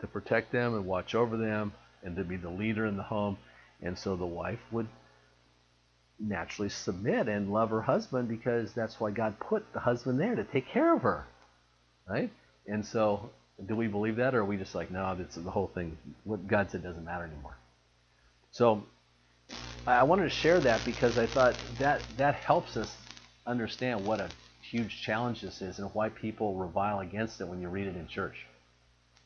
to 0.00 0.06
protect 0.06 0.52
them 0.52 0.74
and 0.74 0.86
watch 0.86 1.14
over 1.14 1.36
them 1.36 1.72
and 2.04 2.16
to 2.16 2.24
be 2.24 2.36
the 2.36 2.50
leader 2.50 2.86
in 2.86 2.96
the 2.96 3.02
home, 3.02 3.38
and 3.82 3.98
so 3.98 4.16
the 4.16 4.26
wife 4.26 4.60
would 4.70 4.88
naturally 6.18 6.68
submit 6.68 7.28
and 7.28 7.52
love 7.52 7.70
her 7.70 7.82
husband 7.82 8.28
because 8.28 8.72
that's 8.72 9.00
why 9.00 9.10
God 9.10 9.38
put 9.40 9.72
the 9.72 9.80
husband 9.80 10.20
there 10.20 10.34
to 10.34 10.44
take 10.44 10.68
care 10.68 10.94
of 10.94 11.02
her, 11.02 11.26
right? 12.08 12.30
And 12.66 12.84
so, 12.84 13.30
do 13.66 13.76
we 13.76 13.88
believe 13.88 14.16
that, 14.16 14.34
or 14.34 14.40
are 14.40 14.44
we 14.44 14.56
just 14.56 14.74
like, 14.74 14.90
no, 14.90 15.14
that's 15.16 15.36
the 15.36 15.50
whole 15.50 15.70
thing? 15.74 15.96
What 16.24 16.46
God 16.46 16.70
said 16.70 16.82
doesn't 16.82 17.04
matter 17.04 17.24
anymore. 17.24 17.56
So 18.52 18.84
I 19.86 20.04
wanted 20.04 20.24
to 20.24 20.30
share 20.30 20.60
that 20.60 20.84
because 20.84 21.18
I 21.18 21.26
thought 21.26 21.56
that 21.78 22.00
that 22.16 22.36
helps 22.36 22.76
us 22.76 22.96
understand 23.46 24.06
what 24.06 24.20
a 24.20 24.30
huge 24.62 25.02
challenge 25.02 25.42
this 25.42 25.60
is 25.60 25.78
and 25.78 25.90
why 25.92 26.08
people 26.08 26.54
revile 26.54 27.00
against 27.00 27.40
it 27.40 27.48
when 27.48 27.60
you 27.60 27.68
read 27.68 27.86
it 27.86 27.96
in 27.96 28.06
church. 28.06 28.46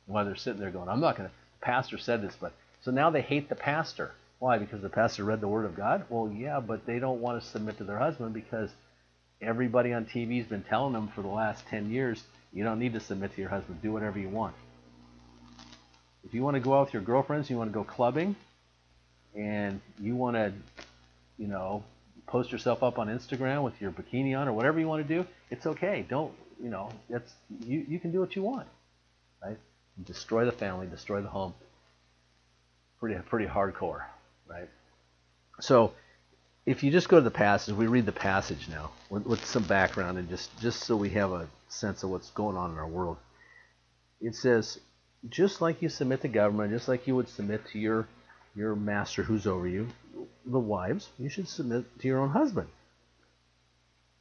Why 0.07 0.25
they're 0.25 0.35
sitting 0.35 0.61
there 0.61 0.71
going, 0.71 0.89
I'm 0.89 1.01
not 1.01 1.17
to, 1.17 1.23
the 1.25 1.31
pastor 1.61 1.99
said 1.99 2.23
this, 2.23 2.37
but 2.41 2.53
so 2.83 2.91
now 2.91 3.11
they 3.11 3.23
hate 3.23 3.49
the 3.49 3.55
pastor. 3.55 4.13
Why? 4.39 4.59
Because 4.59 4.83
the 4.83 4.89
pastor 4.89 5.25
read 5.25 5.41
the 5.41 5.49
Word 5.49 5.65
of 5.65 5.77
God? 5.77 6.05
Well, 6.09 6.33
yeah, 6.33 6.61
but 6.61 6.87
they 6.87 6.99
don't 6.99 7.21
want 7.21 7.43
to 7.43 7.49
submit 7.49 7.79
to 7.79 7.85
their 7.85 7.99
husband 7.99 8.35
because 8.35 8.71
everybody 9.41 9.93
on 9.93 10.05
TV 10.07 10.39
has 10.39 10.47
been 10.47 10.63
telling 10.63 10.93
them 10.93 11.09
for 11.09 11.23
the 11.23 11.29
last 11.29 11.67
10 11.69 11.91
years, 11.91 12.23
you 12.53 12.65
don't 12.65 12.79
need 12.79 12.93
to 12.93 13.01
submit 13.01 13.35
to 13.35 13.41
your 13.41 13.51
husband. 13.51 13.83
Do 13.83 13.93
whatever 13.93 14.19
you 14.19 14.29
want. 14.29 14.55
If 16.25 16.35
you 16.35 16.43
want 16.43 16.55
to 16.55 16.61
go 16.61 16.75
out 16.75 16.87
with 16.87 16.95
your 16.95 17.03
girlfriends, 17.03 17.51
you 17.51 17.57
want 17.57 17.71
to 17.71 17.75
go 17.75 17.85
clubbing, 17.85 18.37
and 19.35 19.81
you 20.01 20.15
want 20.15 20.37
to, 20.37 20.53
you 21.39 21.47
know, 21.47 21.83
post 22.27 22.53
yourself 22.53 22.83
up 22.83 22.99
on 22.99 23.09
Instagram 23.09 23.63
with 23.63 23.81
your 23.81 23.91
bikini 23.91 24.39
on 24.39 24.49
or 24.49 24.53
whatever 24.53 24.79
you 24.79 24.87
want 24.87 25.07
to 25.07 25.15
do, 25.15 25.27
it's 25.51 25.67
okay. 25.67 26.05
Don't, 26.09 26.33
you 26.63 26.69
know, 26.69 26.91
that's 27.09 27.33
you, 27.65 27.85
you 27.89 27.99
can 27.99 28.13
do 28.13 28.21
what 28.21 28.37
you 28.37 28.43
want. 28.43 28.69
Right? 29.43 29.57
Destroy 30.05 30.45
the 30.45 30.53
family, 30.53 30.87
destroy 30.87 31.23
the 31.23 31.29
home. 31.29 31.55
Pretty 33.01 33.21
pretty 33.29 33.47
hardcore, 33.47 34.03
right? 34.49 34.69
So 35.61 35.93
if 36.67 36.83
you 36.83 36.91
just 36.91 37.09
go 37.09 37.17
to 37.17 37.23
the 37.23 37.31
passage, 37.31 37.75
we 37.75 37.87
read 37.87 38.05
the 38.05 38.13
passage 38.13 38.69
now 38.69 38.91
with, 39.09 39.25
with 39.25 39.45
some 39.47 39.63
background 39.63 40.19
and 40.19 40.29
just, 40.29 40.51
just 40.61 40.85
so 40.85 40.97
we 40.97 41.09
have 41.11 41.33
a 41.33 41.49
sense 41.69 42.03
of 42.03 42.11
what's 42.11 42.31
going 42.33 42.57
on 42.57 42.73
in 42.73 42.79
our 42.79 42.87
world. 42.87 43.17
It 44.21 44.35
says, 44.35 44.79
just 45.29 45.63
like 45.63 45.81
you 45.81 45.89
submit 45.89 46.21
to 46.23 46.29
government, 46.29 46.73
just 46.73 46.87
like 46.87 47.07
you 47.07 47.17
would 47.17 47.29
submit 47.29 47.67
to 47.73 47.79
your 47.79 48.07
your 48.55 48.75
master 48.75 49.23
who's 49.23 49.47
over 49.47 49.69
you, 49.69 49.89
the 50.45 50.59
wives, 50.59 51.09
you 51.19 51.29
should 51.29 51.49
submit 51.49 51.85
to 52.01 52.09
your 52.09 52.19
own 52.19 52.31
husband. 52.31 52.69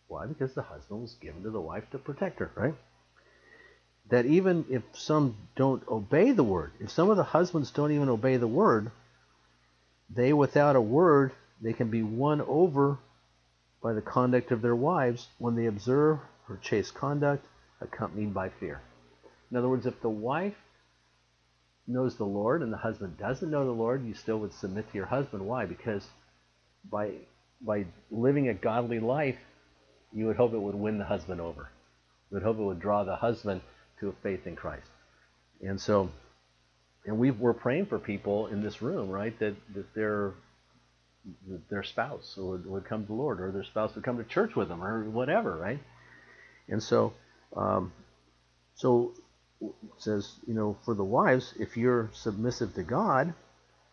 Why? 0.08 0.26
Because 0.28 0.54
the 0.54 0.62
husband 0.62 1.02
was 1.02 1.16
given 1.16 1.44
to 1.44 1.50
the 1.50 1.60
wife 1.60 1.90
to 1.92 1.98
protect 1.98 2.40
her, 2.40 2.52
right? 2.56 2.76
That 4.10 4.26
even 4.26 4.66
if 4.70 4.84
some 4.94 5.36
don't 5.56 5.86
obey 5.88 6.32
the 6.32 6.44
word, 6.44 6.72
if 6.80 6.90
some 6.90 7.10
of 7.10 7.18
the 7.18 7.24
husbands 7.24 7.72
don't 7.72 7.92
even 7.92 8.10
obey 8.10 8.38
the 8.38 8.48
word, 8.48 8.92
they 10.10 10.32
without 10.32 10.76
a 10.76 10.82
word, 10.82 11.34
they 11.62 11.74
can 11.74 11.90
be 11.90 12.04
won 12.04 12.42
over 12.42 13.00
by 13.82 13.94
the 13.94 14.02
conduct 14.02 14.52
of 14.52 14.62
their 14.62 14.76
wives 14.76 15.28
when 15.40 15.56
they 15.56 15.66
observe 15.66 16.20
her 16.48 16.58
chaste 16.62 16.94
conduct 16.94 17.46
accompanied 17.82 18.34
by 18.34 18.50
fear. 18.50 18.82
In 19.52 19.58
other 19.58 19.70
words, 19.70 19.86
if 19.86 20.02
the 20.02 20.10
wife 20.10 20.56
knows 21.88 22.16
the 22.16 22.26
Lord 22.26 22.62
and 22.62 22.72
the 22.72 22.78
husband 22.78 23.18
doesn't 23.18 23.50
know 23.50 23.66
the 23.66 23.72
Lord, 23.72 24.06
you 24.06 24.14
still 24.14 24.40
would 24.40 24.54
submit 24.54 24.90
to 24.90 24.98
your 24.98 25.06
husband. 25.06 25.46
Why? 25.46 25.66
Because 25.66 26.08
by 26.90 27.12
by 27.62 27.86
living 28.12 28.50
a 28.50 28.54
godly 28.54 29.00
life, 29.00 29.40
you 30.14 30.28
would 30.28 30.36
hope 30.36 30.54
it 30.54 30.62
would 30.62 30.76
win 30.76 30.98
the 30.98 31.06
husband 31.06 31.42
over. 31.42 31.70
You 32.30 32.36
would 32.36 32.44
hope 32.44 32.60
it 32.60 32.64
would 32.64 32.80
draw 32.80 33.04
the 33.04 33.16
husband 33.16 33.62
to 34.00 34.10
a 34.10 34.14
faith 34.24 34.48
in 34.48 34.56
Christ. 34.56 34.88
And 35.62 35.80
so, 35.80 36.10
and 37.06 37.18
we 37.18 37.30
are 37.30 37.54
praying 37.54 37.88
for 37.88 38.00
people 38.00 38.48
in 38.48 38.62
this 38.62 38.82
room, 38.82 39.10
right, 39.10 39.38
that, 39.40 39.56
that 39.74 39.94
their 39.94 40.34
their 41.70 41.84
spouse 41.84 42.36
would, 42.38 42.66
would 42.66 42.86
come 42.86 43.02
to 43.02 43.08
the 43.08 43.14
Lord, 43.14 43.42
or 43.42 43.52
their 43.52 43.64
spouse 43.64 43.94
would 43.96 44.04
come 44.04 44.18
to 44.18 44.24
church 44.24 44.56
with 44.56 44.70
them, 44.70 44.82
or 44.84 45.10
whatever, 45.10 45.58
right? 45.58 45.80
And 46.70 46.82
so, 46.82 47.14
um, 47.56 47.92
so 48.76 49.12
it 49.62 49.74
says, 49.98 50.32
you 50.46 50.54
know, 50.54 50.78
for 50.86 50.94
the 50.94 51.04
wives, 51.04 51.54
if 51.60 51.76
you're 51.76 52.10
submissive 52.14 52.76
to 52.76 52.84
God 52.84 53.34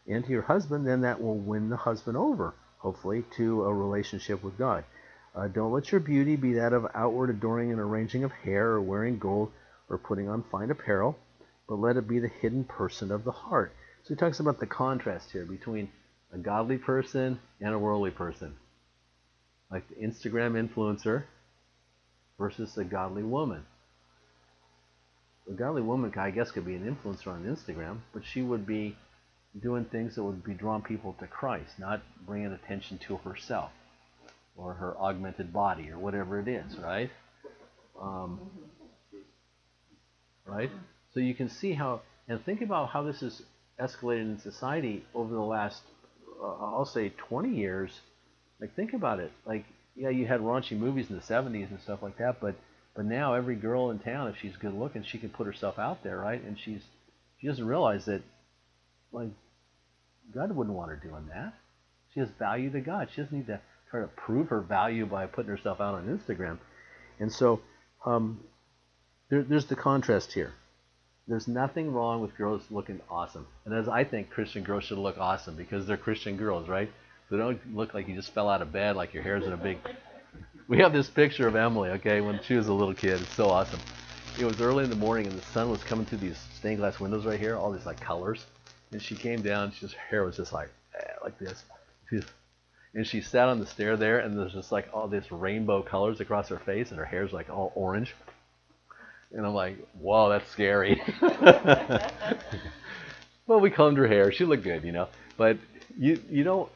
and 0.07 0.25
to 0.25 0.31
your 0.31 0.43
husband, 0.43 0.87
then 0.87 1.01
that 1.01 1.21
will 1.21 1.37
win 1.37 1.71
the 1.71 1.77
husband 1.77 2.17
over, 2.17 2.55
hopefully, 2.79 3.25
to 3.37 3.65
a 3.65 3.75
relationship 3.75 4.43
with 4.45 4.57
God. 4.57 4.85
Uh, 5.35 5.49
don't 5.49 5.73
let 5.73 5.91
your 5.91 6.01
beauty 6.01 6.37
be 6.37 6.53
that 6.55 6.73
of 6.73 6.87
outward 6.95 7.31
adoring 7.31 7.73
and 7.73 7.81
arranging 7.81 8.23
of 8.23 8.31
hair, 8.31 8.69
or 8.73 8.81
wearing 8.81 9.19
gold, 9.19 9.51
or 9.89 9.99
putting 9.99 10.29
on 10.29 10.45
fine 10.51 10.71
apparel, 10.71 11.17
but 11.69 11.77
let 11.77 11.97
it 11.97 12.09
be 12.09 12.19
the 12.19 12.29
hidden 12.29 12.65
person 12.65 13.11
of 13.11 13.25
the 13.25 13.33
heart. 13.33 13.73
So 14.03 14.15
he 14.15 14.19
talks 14.19 14.41
about 14.41 14.61
the 14.61 14.67
contrast 14.67 15.33
here 15.33 15.45
between 15.45 15.91
a 16.33 16.39
godly 16.39 16.79
person 16.79 17.39
and 17.61 17.75
a 17.75 17.79
worldly 17.79 18.11
person. 18.11 18.55
Like 19.71 19.89
the 19.89 20.07
Instagram 20.07 20.53
influencer 20.69 21.25
versus 22.39 22.77
a 22.77 22.85
godly 22.85 23.23
woman 23.23 23.65
a 25.49 25.53
godly 25.53 25.83
woman, 25.83 26.13
I 26.17 26.31
guess, 26.31 26.51
could 26.51 26.65
be 26.65 26.75
an 26.75 26.97
influencer 26.97 27.29
on 27.29 27.45
Instagram, 27.45 27.99
but 28.13 28.25
she 28.25 28.43
would 28.43 28.67
be 28.67 28.97
doing 29.61 29.85
things 29.85 30.15
that 30.17 30.25
would 30.25 30.43
be 30.43 30.55
drawing 30.55 30.83
people 30.83 31.15
to 31.21 31.27
Christ, 31.27 31.79
not 31.79 32.03
bringing 32.27 32.53
attention 32.53 32.99
to 33.07 33.19
herself 33.19 33.71
or 34.57 34.75
her 34.75 34.97
augmented 34.99 35.53
body 35.53 35.91
or 35.91 35.99
whatever 35.99 36.41
it 36.41 36.49
is, 36.49 36.77
right? 36.79 37.11
Um, 38.01 38.41
right? 40.47 40.71
So 41.13 41.21
you 41.21 41.35
can 41.35 41.49
see 41.49 41.73
how, 41.73 42.03
and 42.29 42.45
think 42.45 42.61
about 42.61 42.91
how 42.91 43.03
this 43.03 43.21
has 43.21 43.43
escalated 43.81 44.23
in 44.23 44.39
society 44.39 45.05
over 45.15 45.33
the 45.33 45.41
last, 45.41 45.83
uh, 46.43 46.47
I'll 46.47 46.85
say, 46.85 47.11
20 47.17 47.55
years. 47.55 48.01
Like, 48.61 48.75
think 48.75 48.93
about 48.93 49.21
it. 49.21 49.33
Like, 49.47 49.65
yeah, 49.97 50.09
you 50.09 50.27
had 50.27 50.41
raunchy 50.41 50.77
movies 50.77 51.11
in 51.11 51.17
the 51.17 51.23
70s 51.23 51.71
and 51.71 51.81
stuff 51.81 52.03
like 52.03 52.19
that, 52.19 52.41
but 52.41 52.57
but 52.95 53.05
now 53.05 53.35
every 53.35 53.57
girl 53.57 53.91
in 53.91 53.99
town, 53.99 54.29
if 54.29 54.37
she's 54.41 54.57
good 54.57 54.75
looking, 54.75 55.03
she 55.03 55.19
can 55.19 55.31
put 55.31 55.47
herself 55.47 55.79
out 55.79 56.05
there, 56.05 56.17
right? 56.17 56.43
And 56.43 56.59
she's 56.59 56.83
she 57.41 57.49
doesn't 57.49 57.67
realize 57.67 58.05
that 58.05 58.23
like 59.13 59.31
God 60.33 60.53
wouldn't 60.55 60.77
want 60.77 60.91
her 60.91 60.97
doing 60.97 61.27
that. 61.35 61.55
She 62.13 62.21
has 62.21 62.29
value 62.39 62.71
to 62.71 62.81
God. 62.81 63.09
She 63.13 63.23
doesn't 63.23 63.37
need 63.37 63.49
to 63.49 63.61
try 63.91 64.01
to 64.01 64.07
prove 64.07 64.49
her 64.49 64.61
value 64.61 65.07
by 65.07 65.27
putting 65.27 65.51
herself 65.51 65.81
out 65.81 65.95
on 65.95 66.07
Instagram. 66.07 66.59
And 67.19 67.33
so 67.33 67.61
um, 68.07 68.41
there, 69.31 69.43
there's 69.43 69.67
the 69.67 69.77
contrast 69.77 70.33
here. 70.33 70.53
There's 71.27 71.49
nothing 71.49 71.93
wrong 71.93 72.21
with 72.21 72.37
girls 72.37 72.63
looking 72.71 73.01
awesome. 73.11 73.47
And 73.65 73.75
as 73.75 73.89
I 73.89 74.05
think 74.05 74.31
Christian 74.31 74.63
girls 74.63 74.85
should 74.85 74.99
look 74.99 75.17
awesome 75.19 75.57
because 75.57 75.87
they're 75.87 75.97
Christian 75.97 76.37
girls, 76.37 76.69
right? 76.69 76.91
They 77.31 77.39
don't 77.39 77.75
look 77.75 77.95
like 77.95 78.09
you 78.09 78.15
just 78.15 78.35
fell 78.35 78.49
out 78.49 78.61
of 78.61 78.73
bed, 78.73 78.97
like 78.97 79.15
your 79.15 79.23
hair's 79.23 79.47
in 79.47 79.53
a 79.53 79.57
big 79.57 79.79
we 80.69 80.79
have 80.79 80.93
this 80.93 81.09
picture 81.09 81.47
of 81.47 81.57
Emily, 81.57 81.91
okay, 81.91 82.21
when 82.21 82.41
she 82.43 82.55
was 82.55 82.69
a 82.69 82.73
little 82.73 82.95
kid. 82.95 83.21
It's 83.21 83.35
so 83.35 83.49
awesome. 83.49 83.81
It 84.39 84.45
was 84.45 84.61
early 84.61 84.85
in 84.85 84.91
the 84.91 84.97
morning, 84.97 85.27
and 85.27 85.39
the 85.39 85.45
sun 85.47 85.71
was 85.71 85.83
coming 85.85 86.07
through 86.07 86.19
these 86.19 86.39
stained 86.57 86.79
glass 86.79 86.99
windows 86.99 87.25
right 87.25 87.39
here, 87.39 87.57
all 87.57 87.71
these 87.71 87.87
like 87.87 88.01
colors. 88.01 88.45
And 88.93 89.01
she 89.01 89.15
came 89.15 89.43
down. 89.43 89.73
She 89.73 89.81
just, 89.81 89.95
her 89.95 90.09
hair 90.09 90.25
was 90.25 90.37
just 90.37 90.53
like 90.53 90.71
eh, 90.99 91.13
like 91.23 91.39
this. 91.39 91.65
And 92.95 93.07
she 93.07 93.21
sat 93.21 93.49
on 93.49 93.59
the 93.59 93.67
stair 93.67 93.97
there, 93.97 94.21
and 94.21 94.39
there's 94.39 94.53
just 94.53 94.71
like 94.71 94.89
all 94.93 95.09
this 95.09 95.31
rainbow 95.33 95.83
colors 95.83 96.21
across 96.21 96.49
her 96.49 96.59
face, 96.59 96.91
and 96.91 96.99
her 96.99 97.05
hair's 97.05 97.33
like 97.33 97.51
all 97.51 97.73
orange. 97.75 98.15
And 99.33 99.47
I'm 99.47 99.55
like, 99.55 99.77
whoa, 99.99 100.29
that's 100.29 100.49
scary. 100.51 101.03
well, 103.47 103.61
we 103.61 103.71
combed 103.71 103.99
her 103.99 104.07
hair. 104.07 104.31
She 104.33 104.45
looked 104.45 104.65
good, 104.65 104.85
you 104.85 104.93
know. 104.93 105.09
But 105.37 105.59
you 105.99 106.21
you 106.31 106.45
don't 106.45 106.69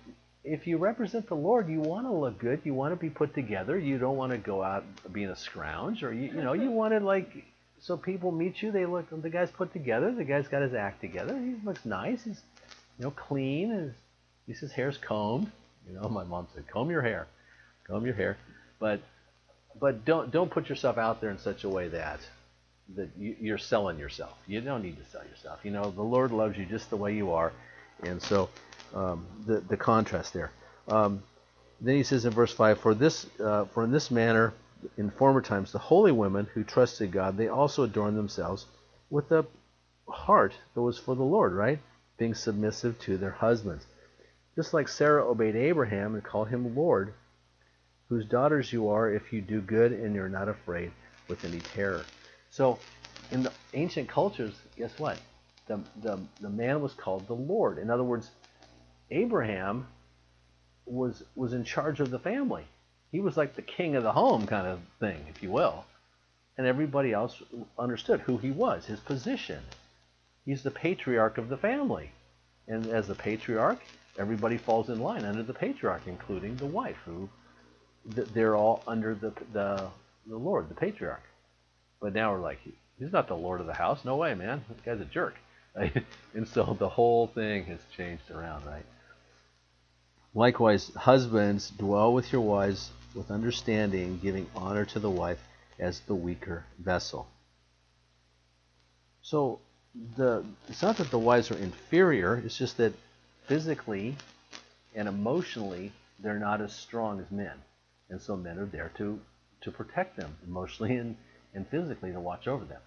if 0.45 0.67
you 0.67 0.79
represent 0.79 1.29
the 1.29 1.35
Lord, 1.35 1.69
you 1.69 1.81
want 1.81 2.07
to 2.07 2.13
look 2.13 2.39
good. 2.39 2.61
You 2.65 2.75
want 2.75 2.93
to 2.93 2.97
be 2.97 3.11
put 3.11 3.35
together. 3.35 3.79
You 3.79 3.99
don't 3.99 4.17
want 4.17 4.33
to 4.33 4.39
go 4.39 4.63
out 4.63 4.85
being 5.13 5.29
a 5.29 5.37
scrounge, 5.37 6.03
or 6.03 6.13
you, 6.13 6.33
you 6.33 6.43
know, 6.43 6.55
you 6.55 6.71
want 6.71 6.95
to 6.95 7.01
like 7.01 7.45
so 7.81 7.97
people 7.97 8.33
meet 8.33 8.63
you. 8.63 8.73
They 8.73 8.87
look. 8.87 9.07
The 9.11 9.31
guy's 9.31 9.51
put 9.51 9.73
together. 9.73 10.13
The 10.13 10.25
guy's 10.25 10.49
got 10.49 10.63
his 10.63 10.75
act 10.75 11.01
together. 11.01 11.39
He 11.39 11.55
looks 11.65 11.85
nice. 11.85 12.25
He's 12.25 12.41
you 12.99 13.05
know 13.05 13.11
clean. 13.11 13.71
His, 13.71 13.93
his, 14.47 14.61
his 14.61 14.73
hair's 14.73 14.99
combed. 14.99 15.51
You 15.87 15.95
know, 15.95 16.09
my 16.09 16.25
mom 16.25 16.49
said, 16.55 16.67
comb 16.69 16.91
your 16.91 17.03
hair, 17.03 17.27
comb 17.87 18.05
your 18.05 18.15
hair. 18.15 18.37
But 18.81 19.01
but 19.79 20.05
don't 20.05 20.31
don't 20.31 20.51
put 20.51 20.69
yourself 20.69 20.99
out 20.99 21.21
there 21.21 21.31
in 21.31 21.39
such 21.39 21.65
a 21.65 21.69
way 21.69 21.89
that 21.89 22.21
that 22.97 23.11
you, 23.19 23.37
you're 23.41 23.59
selling 23.59 23.99
yourself. 23.99 24.37
You 24.47 24.61
don't 24.61 24.83
need 24.83 24.97
to 24.99 25.11
sell 25.11 25.25
yourself. 25.25 25.61
You 25.65 25.71
know, 25.71 25.91
the 25.91 26.03
Lord 26.03 26.33
loves 26.33 26.57
you 26.57 26.65
just 26.65 26.91
the 26.91 26.97
way 26.97 27.15
you 27.15 27.33
are, 27.33 27.53
and 28.03 28.21
so 28.23 28.49
um, 28.95 29.27
the 29.47 29.61
the 29.61 29.77
contrast 29.77 30.33
there. 30.33 30.51
Um, 30.89 31.23
then 31.81 31.97
he 31.97 32.03
says 32.03 32.25
in 32.25 32.33
verse 32.33 32.53
five, 32.53 32.81
for 32.81 32.95
this 32.95 33.27
uh, 33.41 33.67
for 33.67 33.85
in 33.85 33.93
this 33.93 34.11
manner 34.11 34.53
in 34.97 35.11
former 35.11 35.43
times 35.43 35.73
the 35.73 35.79
holy 35.79 36.13
women 36.13 36.47
who 36.55 36.63
trusted 36.63 37.11
God 37.11 37.37
they 37.37 37.49
also 37.49 37.83
adorned 37.83 38.17
themselves 38.17 38.65
with 39.11 39.31
a 39.33 39.45
heart 40.09 40.55
that 40.75 40.83
was 40.83 40.99
for 40.99 41.15
the 41.15 41.23
Lord, 41.23 41.53
right? 41.53 41.79
Being 42.19 42.35
submissive 42.35 42.99
to 43.01 43.17
their 43.17 43.31
husbands. 43.31 43.85
Just 44.57 44.75
like 44.75 44.89
Sarah 44.89 45.29
obeyed 45.29 45.57
Abraham 45.57 46.15
and 46.15 46.25
called 46.25 46.49
him 46.49 46.75
Lord, 46.75 47.15
whose 48.09 48.25
daughters 48.25 48.73
you 48.73 48.89
are 48.89 49.13
if 49.13 49.33
you 49.33 49.41
do 49.41 49.61
good 49.61 49.93
and 49.93 50.15
you're 50.15 50.29
not 50.29 50.49
afraid 50.49 50.91
with 51.29 51.45
any 51.45 51.61
terror. 51.61 52.07
So, 52.51 52.79
in 53.31 53.43
the 53.43 53.53
ancient 53.75 54.09
cultures, 54.09 54.55
guess 54.77 54.99
what? 54.99 55.19
The, 55.67 55.81
the, 56.03 56.19
the 56.41 56.49
man 56.49 56.81
was 56.81 56.95
called 56.95 57.27
the 57.27 57.35
Lord. 57.35 57.79
In 57.79 57.91
other 57.91 58.05
words, 58.05 58.31
Abraham 59.11 59.87
was 60.87 61.23
was 61.35 61.53
in 61.53 61.65
charge 61.65 62.01
of 62.01 62.11
the 62.11 62.19
family. 62.19 62.65
He 63.13 63.21
was 63.21 63.37
like 63.37 63.57
the 63.57 63.63
king 63.63 63.97
of 63.97 64.03
the 64.03 64.13
home 64.13 64.47
kind 64.47 64.67
of 64.67 64.81
thing, 65.01 65.25
if 65.29 65.43
you 65.43 65.51
will. 65.51 65.85
And 66.57 66.67
everybody 66.67 67.13
else 67.13 67.41
understood 67.79 68.21
who 68.21 68.37
he 68.39 68.51
was, 68.51 68.87
his 68.87 69.01
position. 69.01 69.63
He's 70.45 70.63
the 70.63 70.71
patriarch 70.71 71.39
of 71.39 71.49
the 71.49 71.57
family. 71.57 72.11
And 72.67 72.87
as 72.87 73.07
the 73.07 73.15
patriarch, 73.15 73.81
everybody 74.19 74.59
falls 74.59 74.91
in 74.91 75.01
line 75.01 75.25
under 75.25 75.43
the 75.43 75.55
patriarch, 75.55 76.03
including 76.07 76.57
the 76.57 76.67
wife, 76.67 76.99
who 77.05 77.29
they're 78.05 78.57
all 78.57 78.83
under 78.87 79.15
the, 79.15 79.33
the, 79.53 79.89
the 80.27 80.37
Lord, 80.37 80.69
the 80.69 80.75
patriarch. 80.75 81.23
But 82.01 82.15
now 82.15 82.33
we're 82.33 82.41
like, 82.41 82.61
he's 82.99 83.13
not 83.13 83.29
the 83.29 83.37
Lord 83.37 83.61
of 83.61 83.67
the 83.67 83.75
house. 83.75 84.05
No 84.05 84.17
way, 84.17 84.35
man. 84.35 84.65
This 84.69 84.81
guy's 84.85 85.01
a 85.01 85.05
jerk. 85.05 85.35
And 86.35 86.47
so 86.47 86.77
the 86.79 86.89
whole 86.89 87.27
thing 87.29 87.65
has 87.65 87.81
changed 87.97 88.31
around, 88.31 88.65
right? 88.67 88.85
Likewise, 90.35 90.91
husbands, 90.95 91.71
dwell 91.71 92.13
with 92.13 92.33
your 92.33 92.43
wives 92.43 92.91
with 93.15 93.31
understanding, 93.31 94.19
giving 94.23 94.47
honor 94.55 94.85
to 94.85 94.99
the 94.99 95.11
wife 95.11 95.41
as 95.79 96.01
the 96.01 96.15
weaker 96.15 96.65
vessel. 96.79 97.29
So 99.23 99.61
the 100.17 100.45
it's 100.69 100.83
not 100.83 100.97
that 100.99 101.11
the 101.11 101.19
wives 101.19 101.51
are 101.51 101.59
inferior, 101.59 102.37
it's 102.45 102.57
just 102.57 102.77
that 102.77 102.93
physically 103.47 104.17
and 104.95 105.09
emotionally 105.09 105.93
they're 106.21 106.39
not 106.39 106.61
as 106.61 106.73
strong 106.73 107.21
as 107.21 107.31
men. 107.31 107.55
And 108.11 108.21
so 108.21 108.37
men 108.37 108.59
are 108.59 108.67
there 108.67 108.93
to 108.99 109.21
to 109.63 109.71
protect 109.71 110.17
them 110.17 110.37
emotionally 110.47 110.97
and, 111.03 111.17
and 111.59 111.69
physically 111.69 112.13
to 112.13 112.21
watch 112.21 112.47
over 112.49 112.65
them. 112.65 112.81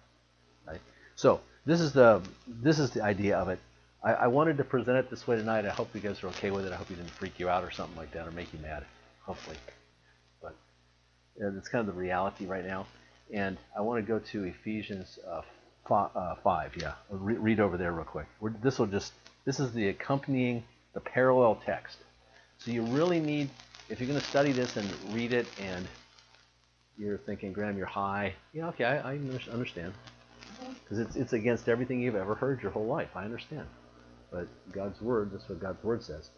Right? 0.66 0.80
So 1.14 1.40
this 1.66 1.80
is 1.80 1.92
the 1.92 2.22
this 2.48 2.78
is 2.78 2.90
the 2.90 3.02
idea 3.02 3.38
of 3.38 3.48
it. 3.48 3.60
I, 4.02 4.12
I 4.14 4.26
wanted 4.26 4.56
to 4.56 4.64
present 4.64 4.96
it 4.96 5.10
this 5.10 5.28
way 5.28 5.36
tonight. 5.36 5.64
I 5.66 5.70
hope 5.70 5.94
you 5.94 6.00
guys 6.00 6.24
are 6.24 6.28
okay 6.28 6.50
with 6.50 6.66
it. 6.66 6.72
I 6.72 6.76
hope 6.76 6.90
it 6.90 6.96
didn't 6.96 7.10
freak 7.10 7.38
you 7.38 7.48
out 7.48 7.62
or 7.62 7.70
something 7.70 7.96
like 7.96 8.12
that 8.12 8.26
or 8.26 8.32
make 8.32 8.52
you 8.52 8.58
mad. 8.60 8.84
Hopefully. 9.24 9.56
But 10.40 10.56
it's 11.36 11.68
kind 11.68 11.86
of 11.86 11.94
the 11.94 12.00
reality 12.00 12.46
right 12.46 12.66
now. 12.66 12.86
And 13.32 13.58
I 13.76 13.82
want 13.82 14.04
to 14.04 14.08
go 14.10 14.18
to 14.18 14.44
Ephesians 14.44 15.18
uh, 15.30 15.42
five, 15.86 16.10
uh, 16.16 16.34
5. 16.42 16.72
Yeah, 16.80 16.94
Re- 17.10 17.36
read 17.36 17.60
over 17.60 17.76
there 17.76 17.92
real 17.92 18.04
quick. 18.04 18.26
this 18.62 18.78
will 18.78 18.86
just 18.86 19.12
this 19.44 19.60
is 19.60 19.72
the 19.72 19.88
accompanying 19.88 20.64
the 20.94 21.00
parallel 21.00 21.60
text. 21.66 21.98
So 22.58 22.70
you 22.70 22.82
really 22.82 23.20
need 23.20 23.50
if 23.90 24.00
you're 24.00 24.08
going 24.08 24.20
to 24.20 24.26
study 24.26 24.52
this 24.52 24.76
and 24.76 24.88
read 25.12 25.32
it 25.32 25.46
and 25.60 25.86
you're 26.98 27.18
thinking, 27.18 27.52
Graham, 27.52 27.76
you're 27.76 27.86
high. 27.86 28.34
Yeah, 28.52 28.68
okay, 28.68 28.84
I, 28.84 29.12
I 29.12 29.18
understand. 29.52 29.92
Because 30.82 30.98
it's, 30.98 31.16
it's 31.16 31.32
against 31.32 31.68
everything 31.68 32.00
you've 32.00 32.16
ever 32.16 32.34
heard 32.34 32.62
your 32.62 32.70
whole 32.70 32.86
life. 32.86 33.08
I 33.14 33.24
understand. 33.24 33.66
But 34.30 34.46
God's 34.72 35.00
Word, 35.00 35.30
that's 35.32 35.48
what 35.48 35.60
God's 35.60 35.82
Word 35.82 36.02
says. 36.02 36.30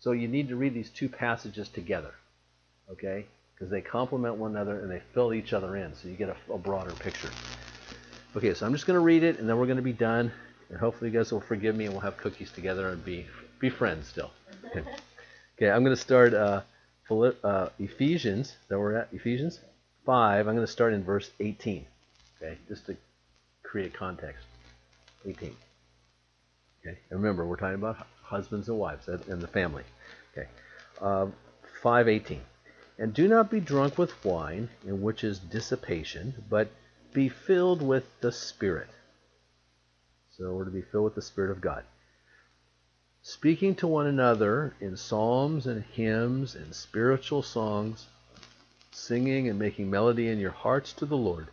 So 0.00 0.12
you 0.12 0.28
need 0.28 0.48
to 0.48 0.56
read 0.56 0.74
these 0.74 0.90
two 0.90 1.08
passages 1.08 1.68
together. 1.68 2.12
Okay? 2.90 3.26
Because 3.54 3.70
they 3.70 3.80
complement 3.80 4.36
one 4.36 4.50
another 4.50 4.80
and 4.80 4.90
they 4.90 5.02
fill 5.14 5.32
each 5.32 5.52
other 5.52 5.76
in. 5.76 5.94
So 5.94 6.08
you 6.08 6.14
get 6.14 6.28
a, 6.28 6.52
a 6.52 6.58
broader 6.58 6.92
picture. 6.92 7.30
Okay, 8.36 8.52
so 8.52 8.66
I'm 8.66 8.72
just 8.72 8.86
going 8.86 8.96
to 8.96 9.04
read 9.04 9.22
it 9.22 9.38
and 9.38 9.48
then 9.48 9.56
we're 9.58 9.66
going 9.66 9.76
to 9.76 9.82
be 9.82 9.92
done. 9.92 10.32
And 10.68 10.78
hopefully 10.78 11.10
you 11.10 11.16
guys 11.16 11.32
will 11.32 11.40
forgive 11.40 11.76
me 11.76 11.84
and 11.84 11.94
we'll 11.94 12.02
have 12.02 12.16
cookies 12.16 12.50
together 12.50 12.88
and 12.88 13.04
be, 13.04 13.26
be 13.60 13.70
friends 13.70 14.08
still. 14.08 14.30
Okay, 15.56 15.70
I'm 15.70 15.84
going 15.84 15.94
to 15.94 16.02
start 16.02 16.34
uh, 16.34 16.62
uh, 17.44 17.68
Ephesians, 17.78 18.56
that 18.68 18.76
we're 18.76 18.96
at, 18.96 19.08
Ephesians 19.12 19.60
5. 20.04 20.46
I'm 20.46 20.54
going 20.54 20.66
to 20.66 20.72
start 20.72 20.92
in 20.92 21.04
verse 21.04 21.30
18. 21.40 21.86
Okay, 22.42 22.58
just 22.68 22.86
to 22.86 22.96
create 23.62 23.94
context. 23.94 24.44
18. 25.24 25.54
Okay, 26.80 26.98
and 27.10 27.20
remember, 27.20 27.46
we're 27.46 27.56
talking 27.56 27.76
about 27.76 28.06
husbands 28.22 28.68
and 28.68 28.78
wives 28.78 29.08
and 29.08 29.40
the 29.40 29.48
family. 29.48 29.84
Okay, 30.32 30.48
uh, 31.00 31.26
518. 31.82 32.40
And 32.98 33.12
do 33.12 33.26
not 33.26 33.50
be 33.50 33.60
drunk 33.60 33.98
with 33.98 34.24
wine, 34.24 34.68
in 34.86 35.02
which 35.02 35.24
is 35.24 35.38
dissipation, 35.38 36.44
but 36.48 36.68
be 37.12 37.28
filled 37.28 37.82
with 37.82 38.04
the 38.20 38.30
Spirit. 38.30 38.88
So 40.36 40.52
we're 40.52 40.64
to 40.64 40.70
be 40.70 40.82
filled 40.82 41.04
with 41.04 41.14
the 41.14 41.22
Spirit 41.22 41.50
of 41.50 41.60
God. 41.60 41.84
Speaking 43.22 43.74
to 43.76 43.86
one 43.86 44.06
another 44.06 44.74
in 44.80 44.96
psalms 44.96 45.66
and 45.66 45.82
hymns 45.82 46.54
and 46.54 46.74
spiritual 46.74 47.42
songs, 47.42 48.06
singing 48.94 49.48
and 49.48 49.58
making 49.58 49.90
melody 49.90 50.28
in 50.28 50.38
your 50.38 50.52
hearts 50.52 50.92
to 50.94 51.06
the 51.06 51.16
Lord 51.16 51.48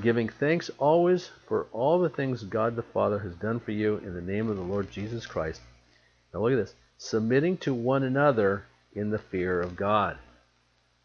giving 0.00 0.28
thanks 0.28 0.70
always 0.78 1.30
for 1.48 1.66
all 1.72 1.98
the 1.98 2.08
things 2.08 2.42
God 2.44 2.76
the 2.76 2.82
Father 2.82 3.18
has 3.20 3.34
done 3.34 3.60
for 3.60 3.72
you 3.72 3.96
in 3.98 4.14
the 4.14 4.20
name 4.20 4.48
of 4.48 4.56
the 4.56 4.62
Lord 4.62 4.90
Jesus 4.90 5.26
Christ. 5.26 5.60
Now 6.32 6.40
look 6.40 6.52
at 6.52 6.56
this 6.56 6.74
submitting 6.98 7.56
to 7.58 7.74
one 7.74 8.02
another 8.02 8.64
in 8.94 9.10
the 9.10 9.18
fear 9.18 9.60
of 9.60 9.76
God. 9.76 10.18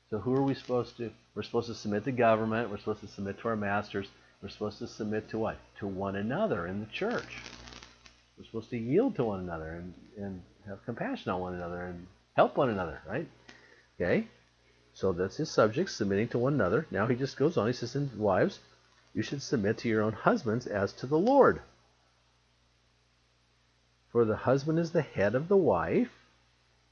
So, 0.10 0.20
who 0.20 0.36
are 0.36 0.44
we 0.44 0.54
supposed 0.54 0.98
to? 0.98 1.12
We're 1.36 1.44
supposed 1.44 1.68
to 1.68 1.76
submit 1.76 2.04
to 2.06 2.12
government, 2.12 2.70
we're 2.70 2.78
supposed 2.78 3.02
to 3.02 3.08
submit 3.08 3.40
to 3.40 3.48
our 3.48 3.56
masters, 3.56 4.08
we're 4.42 4.50
supposed 4.50 4.80
to 4.80 4.88
submit 4.88 5.30
to 5.30 5.40
what? 5.40 5.58
To 5.80 5.88
one 5.88 6.18
another 6.18 6.68
in 6.68 6.82
the 6.82 6.86
church. 6.88 7.38
We're 8.38 8.46
supposed 8.46 8.70
to 8.72 8.78
yield 8.78 9.16
to 9.16 9.24
one 9.24 9.40
another 9.40 9.72
and, 9.72 9.94
and 10.18 10.42
have 10.68 10.84
compassion 10.86 11.32
on 11.32 11.40
one 11.40 11.56
another 11.56 11.84
and 11.84 12.08
help 12.36 12.58
one 12.58 12.70
another, 12.70 13.02
right? 13.08 13.28
Okay? 14.00 14.28
So 14.94 15.12
that's 15.12 15.38
his 15.38 15.50
subject, 15.50 15.90
submitting 15.90 16.28
to 16.30 16.38
one 16.38 16.54
another. 16.54 16.86
Now 16.92 17.08
he 17.08 17.16
just 17.16 17.38
goes 17.38 17.58
on. 17.58 17.68
He 17.68 17.74
says, 17.74 17.96
wives, 18.16 18.60
you 19.14 19.22
should 19.22 19.42
submit 19.42 19.78
to 19.80 19.90
your 19.90 20.02
own 20.02 20.14
husbands 20.14 20.68
as 20.68 20.94
to 20.94 21.08
the 21.08 21.18
Lord. 21.18 21.62
For 24.12 24.26
the 24.26 24.36
husband 24.36 24.80
is 24.80 24.92
the 24.92 25.02
head 25.02 25.36
of 25.36 25.48
the 25.48 25.58
wife, 25.58 26.12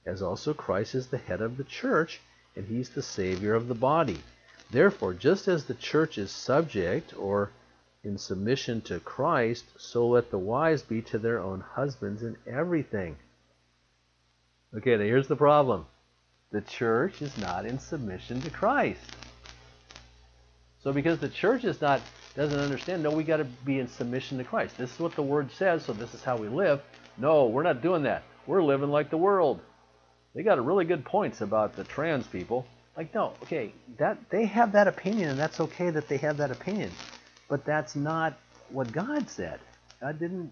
as 0.05 0.21
also 0.21 0.53
Christ 0.53 0.95
is 0.95 1.07
the 1.07 1.17
head 1.17 1.41
of 1.41 1.57
the 1.57 1.63
church, 1.63 2.21
and 2.55 2.65
he's 2.67 2.89
the 2.89 3.01
Savior 3.01 3.53
of 3.53 3.67
the 3.67 3.75
body. 3.75 4.19
Therefore, 4.71 5.13
just 5.13 5.47
as 5.47 5.65
the 5.65 5.73
church 5.73 6.17
is 6.17 6.31
subject 6.31 7.13
or 7.17 7.51
in 8.03 8.17
submission 8.17 8.81
to 8.81 8.99
Christ, 8.99 9.65
so 9.77 10.07
let 10.07 10.31
the 10.31 10.37
wives 10.37 10.81
be 10.81 11.01
to 11.03 11.17
their 11.17 11.39
own 11.39 11.59
husbands 11.59 12.23
in 12.23 12.37
everything. 12.47 13.17
Okay, 14.73 14.95
now 14.95 15.03
here's 15.03 15.27
the 15.27 15.35
problem 15.35 15.85
the 16.51 16.61
church 16.61 17.21
is 17.21 17.37
not 17.37 17.65
in 17.65 17.79
submission 17.79 18.41
to 18.41 18.49
Christ. 18.49 18.99
So 20.83 20.93
because 20.93 21.19
the 21.19 21.29
church 21.29 21.63
is 21.63 21.81
not 21.81 22.01
doesn't 22.35 22.59
understand, 22.59 23.03
no, 23.03 23.11
we 23.11 23.23
got 23.23 23.37
to 23.37 23.43
be 23.43 23.79
in 23.79 23.87
submission 23.87 24.37
to 24.37 24.43
Christ. 24.43 24.77
This 24.77 24.93
is 24.93 24.99
what 24.99 25.15
the 25.15 25.21
word 25.21 25.51
says, 25.51 25.83
so 25.83 25.93
this 25.93 26.13
is 26.13 26.23
how 26.23 26.37
we 26.37 26.47
live. 26.47 26.81
No, 27.17 27.47
we're 27.47 27.63
not 27.63 27.81
doing 27.81 28.03
that. 28.03 28.23
We're 28.47 28.63
living 28.63 28.89
like 28.89 29.09
the 29.09 29.17
world. 29.17 29.59
They 30.33 30.43
got 30.43 30.63
really 30.63 30.85
good 30.85 31.03
points 31.03 31.41
about 31.41 31.75
the 31.75 31.83
trans 31.83 32.27
people. 32.27 32.65
Like, 32.95 33.13
no, 33.13 33.33
okay, 33.43 33.73
that 33.97 34.17
they 34.29 34.45
have 34.45 34.73
that 34.73 34.87
opinion, 34.87 35.29
and 35.29 35.39
that's 35.39 35.59
okay 35.59 35.89
that 35.89 36.07
they 36.07 36.17
have 36.17 36.37
that 36.37 36.51
opinion. 36.51 36.91
But 37.49 37.65
that's 37.65 37.95
not 37.95 38.37
what 38.69 38.91
God 38.91 39.29
said. 39.29 39.59
God 39.99 40.19
didn't 40.19 40.51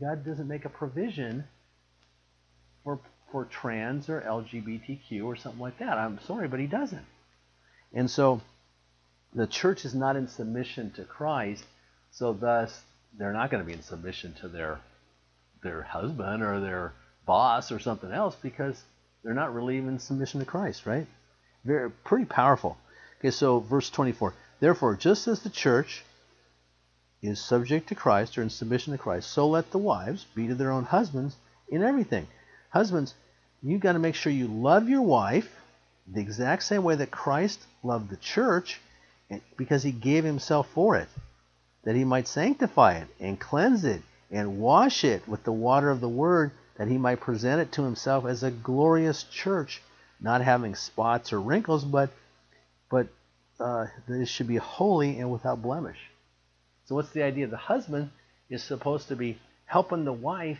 God 0.00 0.24
doesn't 0.24 0.48
make 0.48 0.64
a 0.64 0.68
provision 0.68 1.44
for 2.82 3.00
for 3.32 3.46
trans 3.46 4.08
or 4.08 4.20
LGBTQ 4.20 5.24
or 5.24 5.34
something 5.34 5.60
like 5.60 5.78
that. 5.78 5.98
I'm 5.98 6.20
sorry, 6.20 6.46
but 6.46 6.60
he 6.60 6.66
doesn't. 6.66 7.04
And 7.92 8.10
so 8.10 8.40
the 9.34 9.46
church 9.46 9.84
is 9.84 9.94
not 9.94 10.16
in 10.16 10.28
submission 10.28 10.92
to 10.92 11.04
Christ, 11.04 11.64
so 12.10 12.32
thus 12.32 12.78
they're 13.18 13.32
not 13.32 13.50
going 13.50 13.62
to 13.62 13.66
be 13.66 13.72
in 13.72 13.82
submission 13.82 14.34
to 14.34 14.48
their 14.48 14.78
their 15.62 15.82
husband 15.82 16.42
or 16.42 16.60
their 16.60 16.92
boss 17.24 17.70
or 17.70 17.78
something 17.78 18.10
else 18.10 18.36
because 18.42 18.82
they're 19.22 19.34
not 19.34 19.54
really 19.54 19.76
even 19.76 19.90
in 19.90 19.98
submission 19.98 20.40
to 20.40 20.46
Christ, 20.46 20.86
right? 20.86 21.06
Very 21.64 21.90
pretty 21.90 22.24
powerful. 22.24 22.76
Okay, 23.20 23.30
so 23.30 23.60
verse 23.60 23.88
24. 23.88 24.34
Therefore, 24.58 24.96
just 24.96 25.28
as 25.28 25.40
the 25.40 25.50
church 25.50 26.04
is 27.22 27.40
subject 27.40 27.88
to 27.88 27.94
Christ 27.94 28.36
or 28.36 28.42
in 28.42 28.50
submission 28.50 28.92
to 28.92 28.98
Christ, 28.98 29.30
so 29.30 29.48
let 29.48 29.70
the 29.70 29.78
wives 29.78 30.26
be 30.34 30.48
to 30.48 30.54
their 30.56 30.72
own 30.72 30.84
husbands 30.84 31.36
in 31.68 31.82
everything. 31.82 32.26
Husbands, 32.72 33.14
you've 33.62 33.82
got 33.82 33.92
to 33.92 33.98
make 33.98 34.14
sure 34.14 34.32
you 34.32 34.46
love 34.46 34.88
your 34.88 35.02
wife 35.02 35.48
the 36.06 36.20
exact 36.20 36.62
same 36.62 36.82
way 36.82 36.94
that 36.94 37.10
Christ 37.10 37.60
loved 37.82 38.08
the 38.08 38.16
church 38.16 38.80
because 39.58 39.82
he 39.82 39.92
gave 39.92 40.24
himself 40.24 40.68
for 40.72 40.96
it, 40.96 41.08
that 41.84 41.94
he 41.94 42.04
might 42.04 42.26
sanctify 42.26 42.94
it 42.94 43.08
and 43.20 43.38
cleanse 43.38 43.84
it 43.84 44.00
and 44.30 44.58
wash 44.58 45.04
it 45.04 45.28
with 45.28 45.44
the 45.44 45.52
water 45.52 45.90
of 45.90 46.00
the 46.00 46.08
word, 46.08 46.50
that 46.78 46.88
he 46.88 46.96
might 46.96 47.20
present 47.20 47.60
it 47.60 47.72
to 47.72 47.82
himself 47.82 48.24
as 48.24 48.42
a 48.42 48.50
glorious 48.50 49.24
church, 49.24 49.82
not 50.18 50.40
having 50.40 50.74
spots 50.74 51.30
or 51.32 51.40
wrinkles, 51.40 51.84
but 51.84 52.10
but 52.90 53.08
uh, 53.60 53.86
that 54.08 54.20
it 54.20 54.28
should 54.28 54.48
be 54.48 54.56
holy 54.56 55.18
and 55.18 55.30
without 55.30 55.60
blemish. 55.60 55.98
So 56.86 56.94
what's 56.94 57.10
the 57.10 57.22
idea? 57.22 57.46
The 57.48 57.56
husband 57.58 58.10
is 58.48 58.62
supposed 58.62 59.08
to 59.08 59.16
be 59.16 59.38
helping 59.66 60.04
the 60.04 60.12
wife 60.12 60.58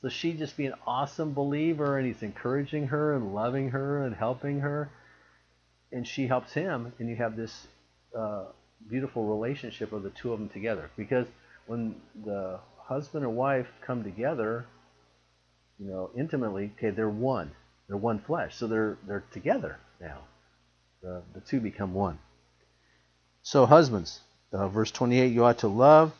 so 0.00 0.08
she 0.08 0.32
just 0.32 0.56
be 0.56 0.66
an 0.66 0.74
awesome 0.86 1.32
believer 1.32 1.98
and 1.98 2.06
he's 2.06 2.22
encouraging 2.22 2.88
her 2.88 3.14
and 3.14 3.34
loving 3.34 3.70
her 3.70 4.04
and 4.04 4.14
helping 4.14 4.60
her. 4.60 4.90
And 5.90 6.06
she 6.06 6.28
helps 6.28 6.52
him 6.52 6.92
and 6.98 7.08
you 7.08 7.16
have 7.16 7.36
this 7.36 7.66
uh, 8.16 8.44
beautiful 8.88 9.26
relationship 9.26 9.92
of 9.92 10.04
the 10.04 10.10
two 10.10 10.32
of 10.32 10.38
them 10.38 10.48
together. 10.50 10.90
Because 10.96 11.26
when 11.66 11.96
the 12.24 12.60
husband 12.78 13.24
and 13.24 13.36
wife 13.36 13.66
come 13.84 14.02
together 14.02 14.64
you 15.78 15.86
know 15.86 16.10
intimately 16.16 16.72
okay 16.76 16.90
they're 16.90 17.08
one. 17.08 17.50
They're 17.88 17.96
one 17.96 18.20
flesh. 18.20 18.54
So 18.54 18.68
they're 18.68 18.98
they're 19.06 19.24
together 19.32 19.78
now. 20.00 20.20
The, 21.02 21.22
the 21.34 21.40
two 21.40 21.60
become 21.60 21.92
one. 21.92 22.18
So 23.42 23.66
husbands 23.66 24.20
uh, 24.52 24.68
verse 24.68 24.92
28 24.92 25.32
you 25.32 25.44
ought 25.44 25.58
to 25.58 25.68
love 25.68 26.12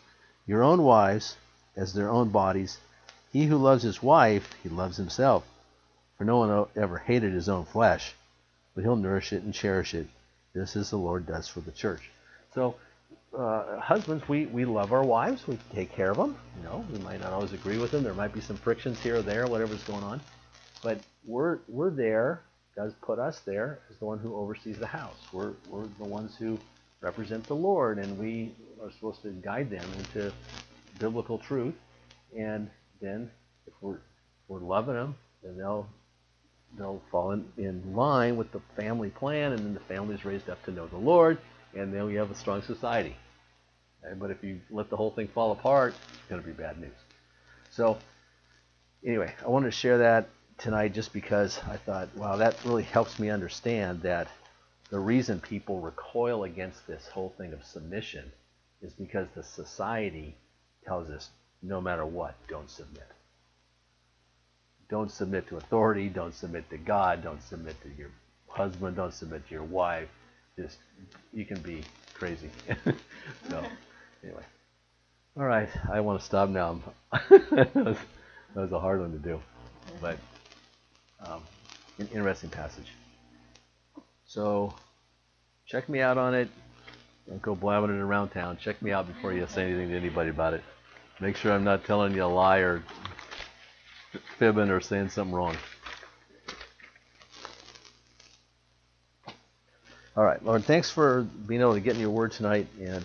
your 0.47 0.65
own 0.65 0.83
wives 0.83 1.37
as 1.77 1.95
their 1.95 2.11
own 2.11 2.31
bodies 2.31 2.79
he 3.33 3.47
who 3.47 3.57
loves 3.57 3.83
his 3.83 4.03
wife, 4.03 4.55
he 4.63 4.69
loves 4.69 4.97
himself. 4.97 5.45
For 6.17 6.25
no 6.25 6.39
one 6.39 6.67
ever 6.77 6.99
hated 6.99 7.33
his 7.33 7.49
own 7.49 7.65
flesh, 7.65 8.15
but 8.75 8.83
he'll 8.83 8.97
nourish 8.97 9.33
it 9.33 9.45
and 9.45 9.55
cherish 9.55 9.95
it, 9.95 10.09
just 10.55 10.75
as 10.75 10.91
the 10.91 10.97
Lord 10.99 11.27
does 11.27 11.47
for 11.47 11.61
the 11.61 11.71
church. 11.71 12.11
So, 12.55 12.75
uh, 13.37 13.79
husbands, 13.79 14.29
we, 14.29 14.47
we 14.47 14.65
love 14.65 14.93
our 14.93 15.05
wives. 15.05 15.47
We 15.47 15.59
take 15.73 15.93
care 15.93 16.11
of 16.11 16.17
them. 16.17 16.37
You 16.57 16.65
know, 16.65 16.85
we 16.93 16.99
might 16.99 17.21
not 17.21 17.33
always 17.33 17.53
agree 17.53 17.79
with 17.79 17.93
them. 17.93 18.03
There 18.03 18.15
might 18.15 18.33
be 18.33 18.41
some 18.41 18.57
frictions 18.57 18.99
here 19.01 19.17
or 19.17 19.23
there, 19.23 19.47
whatever's 19.47 19.83
going 19.85 20.03
on. 20.03 20.21
But 20.83 21.01
we're 21.25 21.59
we're 21.69 21.91
there. 21.91 22.43
God's 22.75 22.95
put 23.03 23.19
us 23.19 23.41
there 23.41 23.81
as 23.91 23.97
the 23.99 24.07
one 24.07 24.19
who 24.19 24.35
oversees 24.37 24.79
the 24.79 24.87
house. 24.87 25.19
We're 25.33 25.53
we're 25.69 25.87
the 25.99 26.05
ones 26.05 26.37
who 26.37 26.59
represent 27.01 27.45
the 27.45 27.57
Lord, 27.57 27.99
and 27.99 28.19
we 28.19 28.55
are 28.83 28.91
supposed 28.91 29.23
to 29.23 29.31
guide 29.31 29.71
them 29.71 29.89
into 29.99 30.33
biblical 30.99 31.39
truth 31.39 31.75
and 32.37 32.69
then 33.01 33.31
if 33.67 33.73
we're 33.81 33.97
if 33.97 34.49
we're 34.49 34.61
loving 34.61 34.95
them, 34.95 35.17
then 35.43 35.57
they'll 35.57 35.89
they'll 36.77 37.03
fall 37.11 37.33
in, 37.33 37.47
in 37.57 37.95
line 37.95 38.37
with 38.37 38.53
the 38.53 38.61
family 38.77 39.11
plan, 39.11 39.53
and 39.53 39.61
then 39.61 39.75
the 39.75 39.81
family 39.81 40.15
is 40.15 40.25
raised 40.25 40.51
up 40.51 40.63
to 40.65 40.71
know 40.71 40.87
the 40.87 40.97
Lord, 40.97 41.39
and 41.75 41.93
then 41.93 42.07
we 42.07 42.15
have 42.15 42.31
a 42.31 42.35
strong 42.35 42.63
society. 42.63 43.17
But 44.19 44.31
if 44.31 44.43
you 44.43 44.61
let 44.71 44.91
the 44.91 44.97
whole 44.97 45.11
thing 45.11 45.29
fall 45.29 45.53
apart, 45.53 45.95
it's 46.13 46.29
going 46.29 46.41
to 46.41 46.47
be 46.47 46.53
bad 46.53 46.81
news. 46.81 46.93
So, 47.71 47.99
anyway, 49.05 49.35
I 49.45 49.49
wanted 49.49 49.67
to 49.67 49.73
share 49.73 49.99
that 49.99 50.29
tonight 50.57 50.95
just 50.95 51.13
because 51.13 51.61
I 51.69 51.77
thought, 51.77 52.15
wow, 52.17 52.37
that 52.37 52.57
really 52.65 52.85
helps 52.85 53.19
me 53.19 53.29
understand 53.31 54.03
that 54.03 54.29
the 54.91 54.99
reason 54.99 55.41
people 55.41 55.81
recoil 55.81 56.45
against 56.45 56.87
this 56.87 57.07
whole 57.09 57.35
thing 57.37 57.53
of 57.53 57.65
submission 57.65 58.33
is 58.81 58.93
because 58.95 59.29
the 59.35 59.43
society 59.43 60.37
tells 60.87 61.11
us 61.11 61.29
no 61.63 61.81
matter 61.81 62.07
what, 62.07 62.35
don't 62.49 62.71
submit. 62.71 63.07
Don't 64.89 65.11
submit 65.11 65.49
to 65.49 65.57
authority. 65.57 66.09
Don't 66.09 66.35
submit 66.35 66.69
to 66.71 66.79
God. 66.79 67.23
Don't 67.23 67.43
submit 67.43 67.77
to 67.83 67.89
your 67.99 68.11
husband. 68.49 68.97
Don't 68.97 69.13
submit 69.13 69.47
to 69.49 69.55
your 69.55 69.65
wife. 69.65 70.09
Just, 70.57 70.79
you 71.33 71.45
can 71.45 71.61
be 71.61 71.83
crazy. 72.15 72.51
so, 73.51 73.65
anyway. 74.25 74.43
All 75.37 75.45
right, 75.45 75.69
I 75.93 76.01
want 76.01 76.19
to 76.19 76.27
stop 76.27 76.49
now. 76.49 76.81
that, 77.13 77.75
was, 77.75 77.97
that 78.55 78.61
was 78.61 78.73
a 78.73 78.81
hard 78.81 79.01
one 79.01 79.13
to 79.13 79.19
do, 79.19 79.41
but 80.01 80.19
um, 81.25 81.43
an 81.99 82.09
interesting 82.13 82.51
passage. 82.51 82.93
So, 84.27 84.75
check 85.67 85.89
me 85.89 86.01
out 86.01 86.19
on 86.19 86.35
it. 86.35 86.49
Don't 87.29 87.41
go 87.41 87.55
blabbing 87.55 87.91
it 87.91 88.01
around 88.01 88.31
town. 88.31 88.59
Check 88.61 88.83
me 88.83 88.91
out 88.91 89.07
before 89.07 89.33
you 89.33 89.47
say 89.47 89.69
anything 89.69 89.91
to 89.91 89.97
anybody 89.97 90.31
about 90.31 90.55
it. 90.55 90.65
Make 91.21 91.37
sure 91.37 91.53
I'm 91.53 91.65
not 91.65 91.85
telling 91.85 92.15
you 92.15 92.25
a 92.25 92.27
lie 92.27 92.59
or 92.59 92.85
fibbing 94.39 94.71
or 94.71 94.81
saying 94.81 95.09
something 95.09 95.35
wrong. 95.35 95.57
All 100.17 100.25
right, 100.25 100.45
Lord, 100.45 100.65
thanks 100.65 100.91
for 100.91 101.23
being 101.23 101.61
able 101.61 101.75
to 101.75 101.81
get 101.81 101.95
in 101.95 102.01
your 102.01 102.11
word 102.11 102.33
tonight. 102.33 102.69
And 102.81 103.05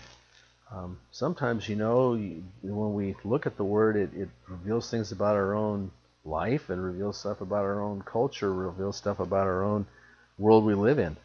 um, 0.72 1.00
sometimes, 1.12 1.68
you 1.68 1.76
know, 1.76 2.14
you, 2.14 2.44
when 2.62 2.94
we 2.94 3.16
look 3.24 3.48
at 3.48 3.58
the 3.58 3.64
word, 3.64 3.96
it, 3.96 4.10
it 4.16 4.30
reveals 4.48 4.92
things 4.92 5.12
about 5.12 5.36
our 5.36 5.56
own 5.56 5.92
life, 6.24 6.70
it 6.70 6.76
reveals 6.76 7.20
stuff 7.20 7.42
about 7.42 7.64
our 7.64 7.82
own 7.82 8.02
culture, 8.02 8.54
reveals 8.54 8.96
stuff 8.96 9.20
about 9.20 9.48
our 9.48 9.64
own 9.64 9.88
world 10.38 10.66
we 10.66 10.76
live 10.76 11.00
in. 11.00 11.18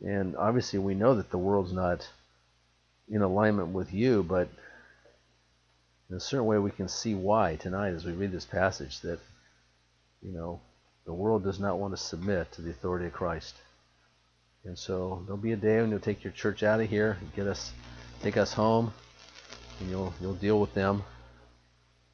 And 0.00 0.36
obviously, 0.36 0.78
we 0.78 0.94
know 0.94 1.16
that 1.16 1.30
the 1.30 1.38
world's 1.38 1.72
not 1.72 2.08
in 3.08 3.22
alignment 3.22 3.68
with 3.68 3.92
you, 3.92 4.22
but 4.22 4.48
in 6.14 6.18
a 6.18 6.20
certain 6.20 6.46
way 6.46 6.58
we 6.58 6.70
can 6.70 6.86
see 6.86 7.12
why 7.12 7.56
tonight 7.56 7.92
as 7.92 8.04
we 8.04 8.12
read 8.12 8.30
this 8.30 8.44
passage 8.44 9.00
that 9.00 9.18
you 10.22 10.30
know 10.30 10.60
the 11.06 11.12
world 11.12 11.42
does 11.42 11.58
not 11.58 11.80
want 11.80 11.92
to 11.92 12.00
submit 12.00 12.52
to 12.52 12.62
the 12.62 12.70
authority 12.70 13.06
of 13.06 13.12
Christ. 13.12 13.56
And 14.64 14.78
so 14.78 15.24
there'll 15.24 15.42
be 15.42 15.50
a 15.50 15.56
day 15.56 15.80
when 15.80 15.90
you'll 15.90 15.98
take 15.98 16.22
your 16.22 16.32
church 16.32 16.62
out 16.62 16.80
of 16.80 16.88
here, 16.88 17.18
and 17.20 17.34
get 17.34 17.48
us, 17.48 17.72
take 18.22 18.36
us 18.36 18.52
home, 18.52 18.92
and 19.80 19.90
you'll 19.90 20.14
you'll 20.20 20.34
deal 20.34 20.60
with 20.60 20.72
them. 20.72 21.02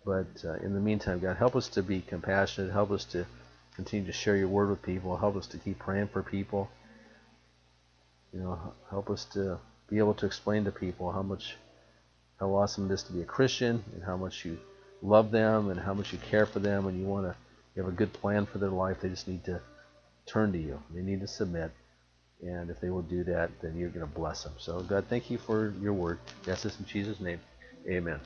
But 0.07 0.47
uh, 0.47 0.55
in 0.55 0.73
the 0.73 0.81
meantime, 0.81 1.19
God, 1.19 1.37
help 1.37 1.55
us 1.55 1.69
to 1.69 1.83
be 1.83 2.01
compassionate. 2.01 2.73
Help 2.73 2.93
us 2.93 3.05
to 3.13 3.27
continue 3.77 4.07
to 4.07 4.13
share 4.13 4.35
your 4.35 4.49
word 4.49 4.71
with 4.71 4.81
people. 4.81 5.19
Help 5.19 5.37
us 5.37 5.47
to 5.49 5.59
keep 5.59 5.79
praying 5.79 6.09
for 6.09 6.23
people. 6.23 6.71
You 8.33 8.41
know, 8.41 8.73
help 8.89 9.11
us 9.11 9.27
to 9.35 9.59
be 9.91 9.99
able 9.99 10.15
to 10.15 10.25
explain 10.25 10.65
to 10.65 10.71
people 10.71 11.13
how 11.13 11.21
much 11.21 11.57
how 12.41 12.49
awesome 12.55 12.91
it 12.91 12.95
is 12.95 13.03
to 13.05 13.13
be 13.13 13.21
a 13.21 13.27
Christian 13.27 13.85
and 13.95 14.03
how 14.03 14.17
much 14.17 14.45
you 14.45 14.59
love 15.03 15.31
them 15.31 15.71
and 15.71 15.79
how 15.79 15.95
much 15.95 16.13
you 16.13 16.19
care 16.19 16.47
for 16.47 16.59
them 16.59 16.87
and 16.87 16.99
you 16.99 17.07
want 17.07 17.27
to 17.27 17.37
you 17.77 17.83
have 17.83 17.93
a 17.93 17.95
good 17.95 18.13
plan 18.13 18.47
for 18.47 18.59
their 18.59 18.71
life. 18.71 19.01
They 19.01 19.09
just 19.09 19.29
need 19.29 19.45
to 19.45 19.61
turn 20.27 20.53
to 20.53 20.59
you. 20.59 20.81
They 20.93 21.03
need 21.03 21.21
to 21.21 21.29
submit. 21.29 21.71
And 22.43 22.71
if 22.71 22.81
they 22.81 22.91
will 22.91 23.03
do 23.03 23.23
that, 23.25 23.51
then 23.63 23.77
you're 23.77 23.91
going 23.91 24.07
to 24.07 24.13
bless 24.13 24.43
them. 24.43 24.55
So, 24.59 24.81
God, 24.81 25.05
thank 25.09 25.31
you 25.31 25.39
for 25.39 25.73
your 25.81 25.93
word. 25.93 26.19
Yes, 26.47 26.63
this 26.63 26.79
in 26.81 26.87
Jesus' 26.87 27.21
name. 27.21 27.41
Amen. 27.89 28.19